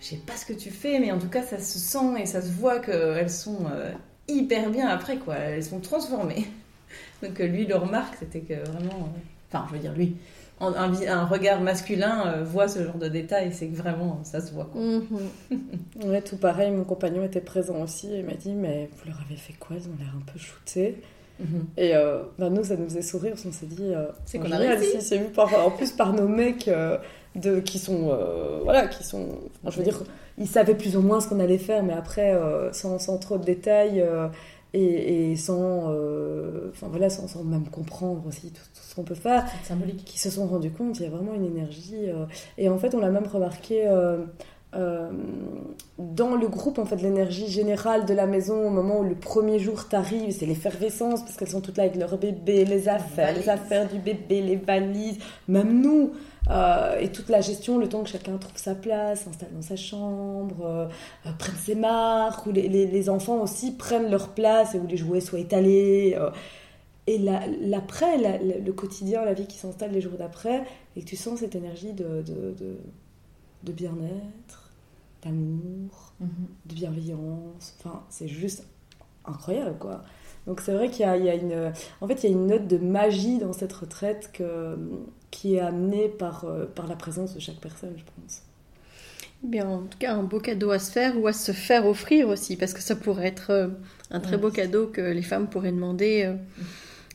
je 0.00 0.06
sais 0.06 0.16
pas 0.16 0.36
ce 0.36 0.44
que 0.44 0.52
tu 0.52 0.70
fais, 0.70 0.98
mais 0.98 1.12
en 1.12 1.18
tout 1.18 1.28
cas, 1.28 1.42
ça 1.42 1.58
se 1.58 1.78
sent 1.78 2.20
et 2.20 2.26
ça 2.26 2.42
se 2.42 2.50
voit 2.50 2.80
qu'elles 2.80 3.30
sont 3.30 3.66
euh, 3.72 3.92
hyper 4.26 4.70
bien 4.70 4.88
après, 4.88 5.16
quoi. 5.16 5.36
Elles 5.36 5.64
sont 5.64 5.80
transformées. 5.80 6.46
Donc 7.22 7.38
lui, 7.38 7.64
le 7.64 7.76
remarque, 7.76 8.16
c'était 8.18 8.40
que 8.40 8.54
vraiment. 8.68 9.04
Euh, 9.14 9.20
enfin, 9.50 9.66
je 9.68 9.74
veux 9.74 9.80
dire, 9.80 9.94
lui, 9.94 10.16
un, 10.60 11.24
regard 11.24 11.60
masculin 11.60 12.26
euh, 12.26 12.44
voit 12.44 12.68
ce 12.68 12.82
genre 12.84 12.98
de 12.98 13.08
détails, 13.08 13.52
c'est 13.52 13.68
que 13.68 13.76
vraiment 13.76 14.20
ça 14.24 14.40
se 14.40 14.52
voit. 14.52 14.68
Quoi. 14.72 14.80
Mhm. 14.80 16.06
ouais, 16.10 16.22
tout 16.22 16.36
pareil, 16.36 16.70
mon 16.70 16.84
compagnon 16.84 17.24
était 17.24 17.40
présent 17.40 17.82
aussi 17.82 18.14
et 18.14 18.22
m'a 18.22 18.34
dit 18.34 18.52
Mais 18.52 18.88
vous 18.96 19.10
leur 19.10 19.20
avez 19.24 19.36
fait 19.36 19.54
quoi? 19.54 19.76
Ils 19.76 19.88
ont 19.88 19.96
l'air 19.98 20.14
un 20.16 20.32
peu 20.32 20.38
shootés. 20.38 21.00
Mhm. 21.38 21.66
Et 21.76 21.94
euh, 21.94 22.22
ben 22.38 22.50
nous, 22.50 22.64
ça 22.64 22.76
nous 22.76 22.84
faisait 22.84 23.02
sourire, 23.02 23.34
on 23.46 23.52
s'est 23.52 23.66
dit 23.66 23.94
euh, 23.94 24.06
C'est 24.24 24.38
qu'on 24.38 24.50
a 24.50 24.56
réussi. 24.56 25.00
C'est 25.00 25.18
vu 25.18 25.26
par, 25.26 25.52
en 25.64 25.70
plus 25.70 25.92
par 25.92 26.12
nos 26.12 26.26
mecs 26.26 26.68
de, 27.36 27.60
qui 27.60 27.78
sont. 27.78 28.16
voilà, 28.64 28.88
qui 28.88 29.04
sont. 29.04 29.28
je 29.64 29.76
veux 29.76 29.84
dire, 29.84 30.02
ils 30.38 30.48
savaient 30.48 30.74
plus 30.74 30.96
ou 30.96 31.02
moins 31.02 31.20
ce 31.20 31.28
qu'on 31.28 31.40
allait 31.40 31.58
faire, 31.58 31.82
mais 31.84 31.92
après, 31.92 32.36
sans, 32.72 32.98
sans, 32.98 33.18
trop 33.18 33.38
de 33.38 33.44
détails 33.44 34.04
et, 34.74 35.34
sans, 35.36 35.90
euh, 35.90 36.70
enfin 36.70 36.88
voilà, 36.88 37.08
sans, 37.08 37.26
sans, 37.26 37.42
même 37.42 37.68
comprendre 37.68 38.26
aussi 38.26 38.52
tout, 38.52 38.62
ce 38.74 38.94
qu'on 38.94 39.02
peut 39.02 39.14
faire, 39.14 39.46
symbolique. 39.64 40.04
qui 40.04 40.18
se 40.18 40.30
sont 40.30 40.46
rendus 40.46 40.70
compte, 40.70 40.98
il 40.98 41.04
y 41.04 41.06
a 41.06 41.10
vraiment 41.10 41.34
une 41.34 41.46
énergie. 41.46 42.08
Euh, 42.08 42.26
et 42.58 42.68
en 42.68 42.78
fait, 42.78 42.94
on 42.94 43.00
l'a 43.00 43.10
même 43.10 43.26
remarqué 43.26 43.84
euh, 44.74 45.10
dans 45.98 46.36
le 46.36 46.46
groupe, 46.48 46.78
en 46.78 46.84
fait, 46.84 46.96
l'énergie 46.96 47.48
générale 47.48 48.04
de 48.04 48.12
la 48.12 48.26
maison 48.26 48.66
au 48.66 48.70
moment 48.70 49.00
où 49.00 49.04
le 49.04 49.14
premier 49.14 49.58
jour 49.58 49.88
t'arrive, 49.88 50.30
c'est 50.30 50.46
l'effervescence 50.46 51.22
parce 51.22 51.36
qu'elles 51.36 51.48
sont 51.48 51.62
toutes 51.62 51.78
là 51.78 51.84
avec 51.84 51.96
leur 51.96 52.18
bébé, 52.18 52.66
les 52.66 52.88
affaires, 52.88 53.34
les 53.34 53.48
affaires 53.48 53.88
du 53.88 53.98
bébé, 53.98 54.42
les 54.42 54.56
valises, 54.56 55.18
même 55.48 55.80
nous. 55.80 56.12
Euh, 56.50 56.98
et 56.98 57.12
toute 57.12 57.28
la 57.28 57.40
gestion, 57.40 57.78
le 57.78 57.88
temps 57.88 58.02
que 58.02 58.08
chacun 58.08 58.36
trouve 58.38 58.56
sa 58.56 58.74
place, 58.74 59.24
s'installe 59.24 59.52
dans 59.52 59.62
sa 59.62 59.76
chambre, 59.76 60.64
euh, 60.64 60.88
euh, 61.26 61.32
prenne 61.38 61.56
ses 61.56 61.74
marques, 61.74 62.46
où 62.46 62.52
les, 62.52 62.68
les, 62.68 63.10
enfants 63.10 63.42
aussi 63.42 63.72
prennent 63.72 64.10
leur 64.10 64.30
place 64.30 64.74
et 64.74 64.78
où 64.78 64.86
les 64.86 64.96
jouets 64.96 65.20
soient 65.20 65.40
étalés. 65.40 66.16
et 67.06 67.18
l'après, 67.18 68.38
le 68.40 68.72
quotidien, 68.72 69.24
la 69.24 69.34
vie 69.34 69.46
qui 69.46 69.58
s'installe 69.58 69.92
les 69.92 70.00
jours 70.00 70.16
d'après, 70.18 70.64
et 70.96 71.02
que 71.02 71.06
tu 71.06 71.16
sens 71.16 71.40
cette 71.40 71.54
énergie 71.54 71.92
de, 71.92 72.22
de, 72.22 72.54
de, 73.62 73.72
bien-être, 73.72 74.70
d'amour, 75.22 76.12
mhm. 76.20 76.28
de 76.66 76.74
bienveillance. 76.74 77.76
Enfin, 77.78 78.02
c'est 78.08 78.28
juste 78.28 78.64
incroyable, 79.26 79.76
quoi. 79.78 80.02
Donc 80.46 80.62
c'est 80.62 80.72
vrai 80.72 80.88
qu'il 80.88 81.04
y, 81.04 81.24
y, 81.24 81.28
a 81.28 81.34
une, 81.34 81.72
en 82.00 82.08
fait, 82.08 82.24
il 82.24 82.30
y 82.30 82.32
a 82.32 82.36
une 82.36 82.46
note 82.46 82.66
de 82.66 82.78
magie 82.78 83.36
dans 83.36 83.52
cette 83.52 83.72
retraite 83.74 84.30
que, 84.32 84.78
qui 85.30 85.56
est 85.56 85.60
amené 85.60 86.08
par, 86.08 86.44
euh, 86.44 86.66
par 86.66 86.86
la 86.86 86.96
présence 86.96 87.34
de 87.34 87.40
chaque 87.40 87.56
personne, 87.56 87.94
je 87.96 88.02
pense. 88.02 88.42
Bien, 89.42 89.68
en 89.68 89.82
tout 89.82 89.98
cas, 89.98 90.14
un 90.14 90.24
beau 90.24 90.40
cadeau 90.40 90.70
à 90.70 90.78
se 90.78 90.90
faire 90.90 91.18
ou 91.18 91.26
à 91.26 91.32
se 91.32 91.52
faire 91.52 91.86
offrir 91.86 92.28
aussi, 92.28 92.56
parce 92.56 92.74
que 92.74 92.80
ça 92.80 92.96
pourrait 92.96 93.28
être 93.28 93.50
euh, 93.50 93.68
un 94.10 94.20
très 94.20 94.36
beau 94.36 94.50
cadeau 94.50 94.86
que 94.86 95.00
les 95.00 95.22
femmes 95.22 95.48
pourraient 95.48 95.72
demander 95.72 96.24
euh, 96.24 96.34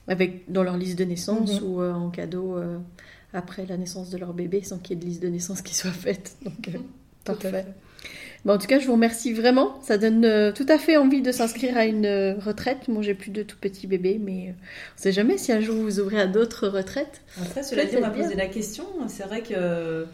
avec, 0.08 0.50
dans 0.52 0.64
leur 0.64 0.78
liste 0.78 0.98
de 0.98 1.04
naissance 1.04 1.62
mhm. 1.62 1.68
ou 1.68 1.82
en 1.82 2.10
cadeau 2.10 2.58
après 3.34 3.66
la 3.66 3.78
naissance 3.78 4.10
de 4.10 4.18
leur 4.18 4.34
bébé, 4.34 4.64
sans 4.64 4.78
qu'il 4.78 4.98
y 4.98 5.00
ait 5.00 5.02
de 5.02 5.06
liste 5.06 5.22
de 5.22 5.28
naissance 5.28 5.62
qui 5.62 5.76
soit 5.76 5.92
faite. 5.92 6.38
Donc, 6.44 6.70
parfait 7.26 7.66
en 8.52 8.58
tout 8.58 8.68
cas, 8.68 8.80
je 8.80 8.88
vous 8.88 8.94
remercie 8.94 9.34
vraiment. 9.34 9.80
Ça 9.82 9.98
donne 9.98 10.26
euh, 10.26 10.52
tout 10.52 10.66
à 10.68 10.78
fait 10.78 10.98
envie 10.98 11.22
de 11.22 11.32
s'inscrire 11.32 11.78
à 11.78 11.86
une 11.86 12.06
euh, 12.06 12.36
retraite. 12.36 12.90
Moi, 12.90 13.02
j'ai 13.02 13.14
plus 13.14 13.32
de 13.32 13.42
tout 13.42 13.58
petits 13.60 13.88
bébés, 13.88 14.20
mais 14.22 14.50
euh, 14.50 14.52
on 14.52 14.98
ne 14.98 15.02
sait 15.02 15.12
jamais 15.14 15.38
si 15.38 15.52
un 15.54 15.62
jour 15.62 15.76
vous 15.76 16.00
ouvrez 16.00 16.20
à 16.20 16.28
d'autres 16.28 16.68
retraites. 16.68 17.22
Après, 17.42 17.64
cela 17.64 17.86
dit, 17.86 17.96
on 17.98 18.02
m'a 18.02 18.10
posé 18.10 18.36
la 18.36 18.48
question. 18.48 18.86
C'est 19.08 19.24
vrai 19.24 19.42
que 19.42 20.06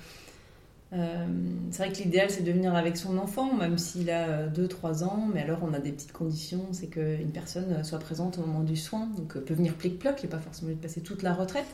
c'est 1.71 1.83
vrai 1.83 1.91
que 1.91 1.97
l'idéal, 1.99 2.31
c'est 2.31 2.41
de 2.41 2.51
venir 2.51 2.73
avec 2.73 2.97
son 2.97 3.19
enfant, 3.19 3.53
même 3.53 3.77
s'il 3.77 4.09
a 4.09 4.47
2-3 4.47 5.03
ans. 5.03 5.27
Mais 5.31 5.41
alors, 5.41 5.59
on 5.61 5.73
a 5.73 5.79
des 5.79 5.91
petites 5.91 6.13
conditions. 6.13 6.67
C'est 6.71 6.87
qu'une 6.87 7.31
personne 7.31 7.83
soit 7.83 7.99
présente 7.99 8.37
au 8.37 8.41
moment 8.41 8.63
du 8.63 8.75
soin. 8.75 9.07
Donc, 9.17 9.37
peut 9.37 9.53
venir 9.53 9.73
plic-ploc. 9.73 10.15
Il 10.21 10.25
n'est 10.25 10.31
pas 10.31 10.39
forcément 10.39 10.71
de 10.71 10.75
passer 10.75 11.01
toute 11.01 11.23
la 11.23 11.33
retraite. 11.33 11.67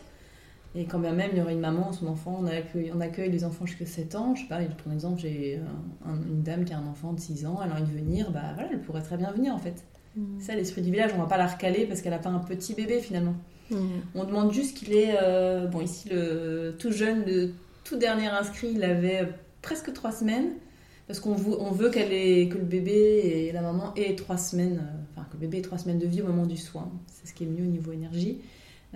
Et 0.75 0.85
quand 0.85 0.99
bien 0.99 1.13
même 1.13 1.29
il 1.33 1.37
y 1.37 1.41
aurait 1.41 1.53
une 1.53 1.61
maman, 1.61 1.93
son 1.93 2.07
enfant, 2.07 2.37
on 2.41 2.47
accueille, 2.47 2.91
on 2.93 2.99
accueille 2.99 3.31
les 3.31 3.45
enfants 3.45 3.65
jusqu'à 3.65 3.85
7 3.85 4.15
ans. 4.15 4.35
Je 4.35 4.41
sais 4.41 4.47
pas, 4.47 4.59
pour 4.83 4.91
exemple, 4.91 5.21
j'ai 5.21 5.59
une 6.05 6.43
dame 6.43 6.65
qui 6.65 6.73
a 6.73 6.77
un 6.77 6.87
enfant 6.87 7.13
de 7.13 7.19
6 7.19 7.45
ans, 7.45 7.59
elle 7.63 7.71
a 7.71 7.75
envie 7.75 7.83
de 7.83 7.97
venir, 7.97 8.31
bah 8.31 8.41
voilà, 8.55 8.69
elle 8.71 8.81
pourrait 8.81 9.01
très 9.01 9.17
bien 9.17 9.31
venir 9.31 9.53
en 9.53 9.59
fait. 9.59 9.83
C'est 10.15 10.21
mm. 10.21 10.39
Ça, 10.39 10.55
l'esprit 10.55 10.81
du 10.81 10.91
village, 10.91 11.11
on 11.15 11.19
va 11.19 11.27
pas 11.27 11.37
la 11.37 11.47
recaler 11.47 11.85
parce 11.85 12.01
qu'elle 12.01 12.13
a 12.13 12.19
pas 12.19 12.29
un 12.29 12.39
petit 12.39 12.73
bébé 12.73 12.99
finalement. 12.99 13.35
Mm. 13.71 13.77
On 14.15 14.23
demande 14.25 14.51
juste 14.51 14.77
qu'il 14.77 14.93
ait, 14.93 15.15
euh, 15.21 15.67
bon 15.67 15.81
ici 15.81 16.09
le 16.09 16.75
tout 16.77 16.91
jeune, 16.91 17.23
le 17.25 17.53
tout 17.83 17.97
dernier 17.97 18.27
inscrit, 18.27 18.71
il 18.75 18.83
avait 18.83 19.29
presque 19.61 19.93
3 19.93 20.11
semaines. 20.11 20.51
Parce 21.07 21.19
qu'on 21.19 21.35
veut, 21.35 21.55
on 21.59 21.69
veut 21.69 21.91
qu'elle 21.91 22.11
ait, 22.11 22.49
que 22.49 22.57
le 22.57 22.63
bébé 22.63 22.93
et 22.93 23.51
la 23.51 23.61
maman 23.61 23.93
aient 23.95 24.15
3 24.15 24.37
semaines, 24.37 24.79
euh, 24.81 25.01
enfin 25.11 25.27
que 25.29 25.33
le 25.33 25.39
bébé 25.41 25.59
ait 25.59 25.61
3 25.61 25.77
semaines 25.77 25.99
de 25.99 26.07
vie 26.07 26.21
au 26.21 26.25
moment 26.25 26.47
du 26.47 26.57
soin. 26.57 26.91
C'est 27.07 27.27
ce 27.27 27.33
qui 27.33 27.43
est 27.43 27.47
mieux 27.47 27.63
au 27.63 27.69
niveau 27.69 27.91
énergie. 27.91 28.39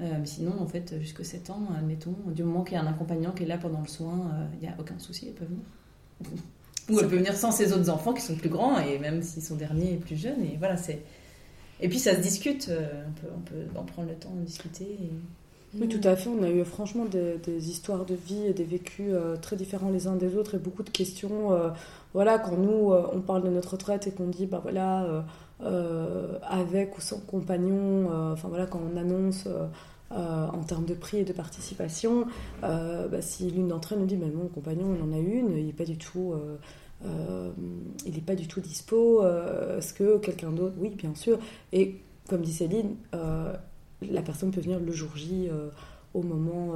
Euh, 0.01 0.19
sinon, 0.23 0.53
en 0.59 0.65
fait, 0.65 0.95
jusque 0.99 1.25
7 1.25 1.49
ans, 1.49 1.61
admettons, 1.77 2.15
du 2.27 2.43
moment 2.43 2.63
qu'il 2.63 2.75
y 2.75 2.77
a 2.77 2.81
un 2.83 2.87
accompagnant 2.87 3.31
qui 3.31 3.43
est 3.43 3.47
là 3.47 3.57
pendant 3.57 3.81
le 3.81 3.87
soin, 3.87 4.31
euh, 4.33 4.45
il 4.53 4.59
n'y 4.59 4.67
a 4.67 4.75
aucun 4.79 4.97
souci, 4.99 5.27
elle 5.27 5.33
peut 5.33 5.45
venir. 5.45 5.63
Ou 6.89 6.99
elle 6.99 7.07
peut 7.07 7.17
venir 7.17 7.35
sans 7.35 7.51
ses 7.51 7.73
autres 7.73 7.89
enfants 7.89 8.13
qui 8.13 8.21
sont 8.21 8.35
plus 8.35 8.49
grands, 8.49 8.79
et 8.79 8.97
même 8.97 9.21
si 9.21 9.41
son 9.41 9.55
dernier 9.55 9.93
est 9.93 9.97
plus 9.97 10.15
jeune. 10.15 10.41
Et 10.43 10.55
voilà, 10.57 10.77
c'est. 10.77 11.01
Et 11.81 11.87
puis 11.87 11.99
ça 11.99 12.15
se 12.15 12.21
discute, 12.21 12.67
euh, 12.69 13.03
on, 13.07 13.11
peut, 13.11 13.33
on 13.35 13.39
peut 13.39 13.79
en 13.79 13.83
prendre 13.83 14.09
le 14.09 14.15
temps 14.15 14.33
de 14.33 14.43
discuter. 14.43 14.97
Oui, 15.75 15.87
tout 15.87 16.05
à 16.07 16.15
fait. 16.15 16.29
On 16.29 16.41
a 16.43 16.49
eu 16.49 16.63
franchement 16.65 17.05
des, 17.05 17.69
histoires 17.69 18.05
de 18.05 18.15
vie 18.15 18.47
et 18.47 18.53
des 18.53 18.63
vécus 18.63 19.13
très 19.41 19.55
différents 19.55 19.91
les 19.91 20.07
uns 20.07 20.15
des 20.15 20.35
autres 20.35 20.55
et 20.55 20.57
beaucoup 20.57 20.81
de 20.81 20.89
questions. 20.89 21.51
voilà, 22.13 22.39
quand 22.39 22.57
nous, 22.57 22.91
on 22.91 23.21
parle 23.21 23.43
de 23.43 23.49
notre 23.49 23.73
retraite 23.73 24.07
et 24.07 24.11
qu'on 24.11 24.25
dit, 24.25 24.47
bah 24.47 24.59
voilà, 24.63 25.23
avec 25.61 26.97
ou 26.97 27.01
sans 27.01 27.19
compagnon, 27.19 28.31
enfin 28.31 28.47
voilà, 28.47 28.65
quand 28.65 28.81
on 28.93 28.97
annonce 28.97 29.47
euh, 30.11 30.47
en 30.47 30.63
termes 30.63 30.85
de 30.85 30.95
prix 30.95 31.17
et 31.19 31.23
de 31.23 31.33
participation, 31.33 32.25
euh, 32.63 33.07
bah, 33.07 33.21
si 33.21 33.51
l'une 33.51 33.67
d'entre 33.67 33.93
elles 33.93 33.99
nous 33.99 34.07
dit 34.07 34.17
mon 34.17 34.47
compagnon 34.47 34.95
il 34.95 35.03
en 35.03 35.13
a 35.13 35.19
une, 35.19 35.55
il 35.55 35.67
n'est 35.67 35.71
pas 35.71 35.85
du 35.85 35.99
tout, 35.99 36.33
euh, 37.05 37.51
il 38.07 38.17
est 38.17 38.25
pas 38.25 38.33
du 38.33 38.47
tout 38.47 38.59
dispo, 38.59 39.23
est-ce 39.77 39.93
que 39.93 40.17
quelqu'un 40.17 40.49
d'autre, 40.49 40.73
oui 40.79 40.89
bien 40.97 41.13
sûr, 41.13 41.37
et 41.73 42.01
comme 42.27 42.41
dit 42.41 42.53
Céline, 42.53 42.95
la 43.13 44.21
personne 44.23 44.49
peut 44.49 44.61
venir 44.61 44.79
le 44.79 44.91
jour 44.91 45.15
J 45.15 45.47
au 46.15 46.23
moment 46.23 46.73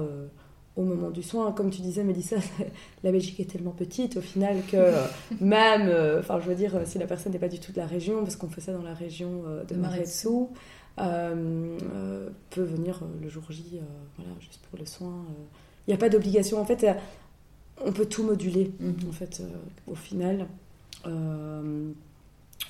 au 0.76 0.84
moment 0.84 1.12
du 1.12 1.24
soin. 1.24 1.52
Comme 1.52 1.70
tu 1.70 1.82
disais, 1.82 2.04
Mélissa, 2.04 2.38
la 3.04 3.12
Belgique 3.12 3.40
est 3.40 3.52
tellement 3.52 3.72
petite 3.72 4.18
au 4.18 4.22
final 4.22 4.58
que 4.72 4.94
même, 5.42 5.92
enfin, 6.20 6.40
je 6.40 6.48
veux 6.48 6.56
dire, 6.56 6.82
si 6.86 6.98
la 6.98 7.08
personne 7.08 7.32
n'est 7.32 7.40
pas 7.40 7.50
du 7.50 7.60
tout 7.60 7.72
de 7.72 7.78
la 7.78 7.88
région, 7.88 8.24
parce 8.24 8.36
qu'on 8.36 8.50
fait 8.50 8.62
ça 8.62 8.74
dans 8.74 8.84
la 8.84 8.94
région 8.94 9.44
de 9.68 9.76
Maretsu, 9.76 10.48
euh, 11.00 11.78
euh, 11.96 12.30
peut 12.52 12.62
venir 12.62 13.00
euh, 13.02 13.08
le 13.20 13.28
jour 13.28 13.44
J, 13.50 13.82
voilà, 14.18 14.32
juste 14.40 14.60
pour 14.70 14.78
le 14.78 14.86
soin. 14.86 15.26
Il 15.88 15.90
n'y 15.90 15.94
a 15.96 15.98
pas 15.98 16.10
d'obligation. 16.10 16.62
En 16.62 16.66
fait, 16.66 16.86
on 17.84 17.92
peut 17.92 18.06
tout 18.06 18.24
moduler, 18.24 18.72
mhm. 18.80 19.10
en 19.10 19.12
fait, 19.12 19.42
au 19.88 19.96
final. 19.96 20.48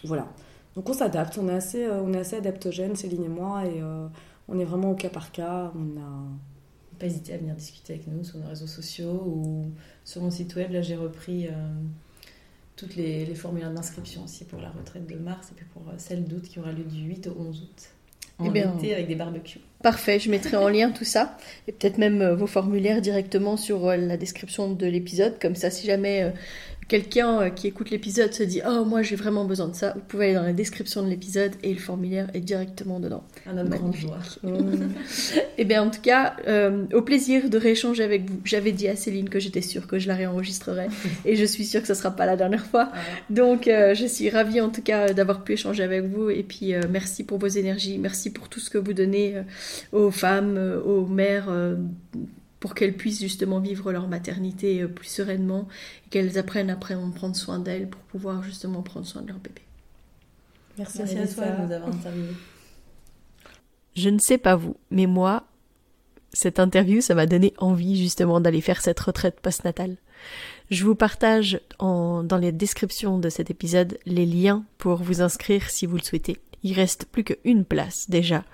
voilà. 0.03 0.27
Donc 0.75 0.89
on 0.89 0.93
s'adapte, 0.93 1.37
on 1.37 1.47
est 1.49 1.53
assez, 1.53 1.87
on 1.87 2.13
est 2.13 2.19
assez 2.19 2.37
adaptogène, 2.37 2.95
Céline 2.95 3.25
et 3.25 3.29
moi, 3.29 3.65
et 3.65 3.83
on 4.47 4.59
est 4.59 4.65
vraiment 4.65 4.91
au 4.91 4.95
cas 4.95 5.09
par 5.09 5.31
cas. 5.31 5.71
On 5.75 5.99
a 5.99 6.23
pas 6.99 7.05
hésiter 7.05 7.33
à 7.33 7.37
venir 7.37 7.55
discuter 7.55 7.93
avec 7.93 8.07
nous 8.07 8.23
sur 8.23 8.39
nos 8.39 8.47
réseaux 8.47 8.67
sociaux 8.67 9.23
ou 9.25 9.65
sur 10.03 10.21
mon 10.21 10.31
site 10.31 10.55
web. 10.55 10.71
Là, 10.71 10.81
j'ai 10.81 10.95
repris 10.95 11.47
toutes 12.75 12.95
les, 12.95 13.25
les 13.25 13.35
formulaires 13.35 13.71
d'inscription 13.71 14.23
aussi 14.23 14.45
pour 14.45 14.59
la 14.59 14.69
retraite 14.69 15.07
de 15.07 15.15
mars 15.15 15.49
et 15.51 15.55
puis 15.55 15.65
pour 15.73 15.83
celle 15.97 16.23
d'août 16.25 16.43
qui 16.43 16.59
aura 16.59 16.71
lieu 16.71 16.83
du 16.83 17.01
8 17.01 17.27
au 17.27 17.39
11 17.39 17.61
août. 17.61 17.89
en 18.39 18.45
Eh 18.45 18.49
bien, 18.49 18.75
été 18.77 18.93
avec 18.93 19.07
des 19.07 19.15
barbecues. 19.15 19.59
Parfait, 19.83 20.17
je 20.17 20.31
mettrai 20.31 20.55
en 20.55 20.69
lien 20.69 20.91
tout 20.91 21.03
ça 21.03 21.37
et 21.67 21.73
peut-être 21.73 21.97
même 21.97 22.21
euh, 22.21 22.35
vos 22.35 22.47
formulaires 22.47 23.01
directement 23.01 23.57
sur 23.57 23.89
euh, 23.89 23.97
la 23.97 24.15
description 24.15 24.71
de 24.71 24.85
l'épisode. 24.85 25.37
Comme 25.41 25.55
ça, 25.55 25.69
si 25.69 25.85
jamais 25.85 26.23
euh, 26.23 26.29
quelqu'un 26.93 27.41
euh, 27.41 27.49
qui 27.49 27.65
écoute 27.65 27.89
l'épisode 27.89 28.31
se 28.33 28.43
dit 28.43 28.61
Oh, 28.69 28.85
moi 28.85 29.01
j'ai 29.01 29.15
vraiment 29.15 29.45
besoin 29.45 29.67
de 29.67 29.73
ça, 29.73 29.93
vous 29.95 30.01
pouvez 30.07 30.25
aller 30.25 30.35
dans 30.35 30.43
la 30.43 30.53
description 30.53 31.01
de 31.01 31.09
l'épisode 31.09 31.53
et 31.63 31.73
le 31.73 31.79
formulaire 31.79 32.29
est 32.35 32.39
directement 32.39 32.99
dedans. 32.99 33.23
À 33.49 33.53
notre 33.53 33.71
grande 33.71 33.95
joie. 33.95 34.19
Eh 35.57 35.65
bien, 35.65 35.81
en 35.81 35.89
tout 35.89 36.01
cas, 36.01 36.35
euh, 36.47 36.85
au 36.93 37.01
plaisir 37.01 37.49
de 37.49 37.57
rééchanger 37.57 38.03
avec 38.03 38.29
vous. 38.29 38.39
J'avais 38.43 38.71
dit 38.71 38.87
à 38.87 38.95
Céline 38.95 39.29
que 39.29 39.39
j'étais 39.39 39.61
sûre 39.61 39.87
que 39.87 39.97
je 39.97 40.07
la 40.07 40.13
réenregistrerais 40.15 40.89
et 41.25 41.35
je 41.35 41.45
suis 41.45 41.65
sûre 41.65 41.81
que 41.81 41.87
ce 41.87 41.95
sera 41.95 42.11
pas 42.11 42.27
la 42.27 42.35
dernière 42.35 42.65
fois. 42.65 42.89
Voilà. 42.91 43.05
Donc, 43.31 43.67
euh, 43.67 43.95
je 43.95 44.05
suis 44.05 44.29
ravie 44.29 44.61
en 44.61 44.69
tout 44.69 44.83
cas 44.83 45.13
d'avoir 45.13 45.43
pu 45.43 45.53
échanger 45.53 45.81
avec 45.81 46.03
vous. 46.03 46.29
Et 46.29 46.43
puis, 46.43 46.75
euh, 46.75 46.81
merci 46.91 47.23
pour 47.23 47.39
vos 47.39 47.47
énergies. 47.47 47.97
Merci 47.97 48.31
pour 48.31 48.49
tout 48.49 48.59
ce 48.59 48.69
que 48.69 48.77
vous 48.77 48.93
donnez 48.93 49.35
aux 49.91 50.11
femmes, 50.11 50.59
aux 50.85 51.07
mères, 51.07 51.49
pour 52.63 52.75
qu'elles 52.75 52.95
puissent 52.95 53.19
justement 53.19 53.59
vivre 53.59 53.91
leur 53.91 54.07
maternité 54.07 54.81
euh, 54.81 54.87
plus 54.87 55.09
sereinement 55.09 55.67
et 56.05 56.09
qu'elles 56.09 56.37
apprennent 56.37 56.69
après 56.69 56.93
à 56.93 56.97
prendre 57.13 57.35
soin 57.35 57.59
d'elles 57.59 57.89
pour 57.89 57.99
pouvoir 58.03 58.41
justement 58.41 58.81
prendre 58.81 59.05
soin 59.05 59.21
de 59.21 59.27
leur 59.27 59.39
bébé. 59.39 59.61
Merci, 60.77 60.99
Merci 60.99 61.17
à 61.17 61.27
toi 61.27 61.45
de 61.45 61.65
nous 61.67 61.71
avoir 61.73 61.93
interviewés. 61.93 62.33
Je 63.97 64.07
ne 64.07 64.17
sais 64.17 64.37
pas 64.37 64.55
vous, 64.55 64.77
mais 64.91 65.07
moi, 65.07 65.43
cette 66.31 66.57
interview, 66.57 67.01
ça 67.01 67.15
m'a 67.15 67.25
donné 67.25 67.53
envie 67.57 67.97
justement 68.01 68.39
d'aller 68.39 68.61
faire 68.61 68.79
cette 68.81 69.01
retraite 69.01 69.41
postnatale. 69.41 69.97
Je 70.71 70.85
vous 70.85 70.95
partage 70.95 71.59
en- 71.79 72.23
dans 72.23 72.37
les 72.37 72.53
descriptions 72.53 73.19
de 73.19 73.27
cet 73.27 73.51
épisode 73.51 73.99
les 74.05 74.25
liens 74.25 74.63
pour 74.77 75.03
vous 75.03 75.21
inscrire 75.21 75.69
si 75.69 75.85
vous 75.85 75.97
le 75.97 76.01
souhaitez. 76.03 76.37
Il 76.63 76.71
reste 76.75 77.07
plus 77.11 77.25
qu'une 77.25 77.65
place 77.65 78.09
déjà 78.09 78.45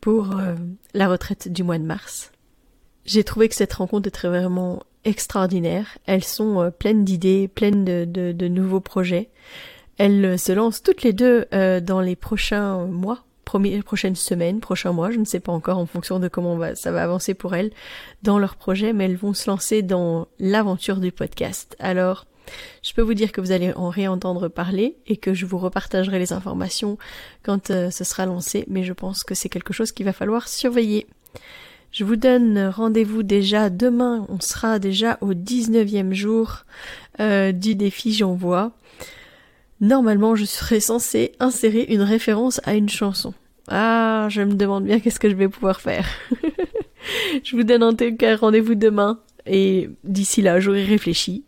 pour 0.00 0.38
euh, 0.38 0.54
la 0.94 1.06
retraite 1.06 1.52
du 1.52 1.62
mois 1.62 1.76
de 1.78 1.84
mars. 1.84 2.31
J'ai 3.04 3.24
trouvé 3.24 3.48
que 3.48 3.54
cette 3.54 3.72
rencontre 3.74 4.08
était 4.08 4.28
vraiment 4.28 4.82
extraordinaire. 5.04 5.98
Elles 6.06 6.24
sont 6.24 6.60
euh, 6.60 6.70
pleines 6.70 7.04
d'idées, 7.04 7.48
pleines 7.48 7.84
de, 7.84 8.04
de- 8.04 8.32
de 8.32 8.48
nouveaux 8.48 8.80
projets. 8.80 9.30
Elles 9.98 10.24
euh, 10.24 10.36
se 10.36 10.52
lancent 10.52 10.82
toutes 10.82 11.02
les 11.02 11.12
deux 11.12 11.46
euh, 11.52 11.80
dans 11.80 12.00
les 12.00 12.16
prochains 12.16 12.86
mois, 12.86 13.24
prochaines 13.84 14.16
semaines, 14.16 14.60
prochains 14.60 14.92
mois, 14.92 15.10
je 15.10 15.18
ne 15.18 15.26
sais 15.26 15.40
pas 15.40 15.52
encore 15.52 15.76
en 15.76 15.84
fonction 15.84 16.18
de 16.18 16.28
comment 16.28 16.58
ça 16.74 16.90
va 16.90 17.02
avancer 17.02 17.34
pour 17.34 17.54
elles 17.54 17.70
dans 18.22 18.38
leur 18.38 18.56
projet, 18.56 18.92
mais 18.94 19.04
elles 19.04 19.16
vont 19.16 19.34
se 19.34 19.50
lancer 19.50 19.82
dans 19.82 20.26
l'aventure 20.38 20.96
du 21.00 21.12
podcast. 21.12 21.76
Alors, 21.78 22.24
je 22.82 22.94
peux 22.94 23.02
vous 23.02 23.12
dire 23.12 23.30
que 23.30 23.42
vous 23.42 23.52
allez 23.52 23.72
en 23.74 23.90
réentendre 23.90 24.48
parler 24.48 24.96
et 25.06 25.18
que 25.18 25.34
je 25.34 25.44
vous 25.44 25.58
repartagerai 25.58 26.18
les 26.18 26.32
informations 26.32 26.96
quand 27.42 27.70
euh, 27.70 27.90
ce 27.90 28.04
sera 28.04 28.24
lancé, 28.24 28.64
mais 28.68 28.84
je 28.84 28.94
pense 28.94 29.22
que 29.22 29.34
c'est 29.34 29.48
quelque 29.50 29.74
chose 29.74 29.92
qu'il 29.92 30.06
va 30.06 30.12
falloir 30.14 30.48
surveiller. 30.48 31.06
Je 31.92 32.04
vous 32.04 32.16
donne 32.16 32.58
rendez-vous 32.74 33.22
déjà 33.22 33.68
demain, 33.68 34.24
on 34.30 34.40
sera 34.40 34.78
déjà 34.78 35.18
au 35.20 35.34
19e 35.34 36.14
jour 36.14 36.64
euh, 37.20 37.52
du 37.52 37.74
défi 37.74 38.14
J'envoie. 38.14 38.72
Normalement, 39.82 40.34
je 40.34 40.46
serais 40.46 40.80
censée 40.80 41.32
insérer 41.38 41.82
une 41.82 42.00
référence 42.00 42.62
à 42.64 42.74
une 42.74 42.88
chanson. 42.88 43.34
Ah, 43.68 44.26
je 44.30 44.40
me 44.40 44.54
demande 44.54 44.84
bien 44.84 45.00
qu'est-ce 45.00 45.20
que 45.20 45.28
je 45.28 45.34
vais 45.34 45.50
pouvoir 45.50 45.82
faire. 45.82 46.06
je 47.44 47.56
vous 47.56 47.62
donne 47.62 47.82
en 47.82 47.92
tout 47.92 48.16
cas 48.16 48.36
rendez-vous 48.36 48.74
demain 48.74 49.20
et 49.44 49.90
d'ici 50.02 50.40
là, 50.40 50.60
j'aurai 50.60 50.84
réfléchi 50.84 51.44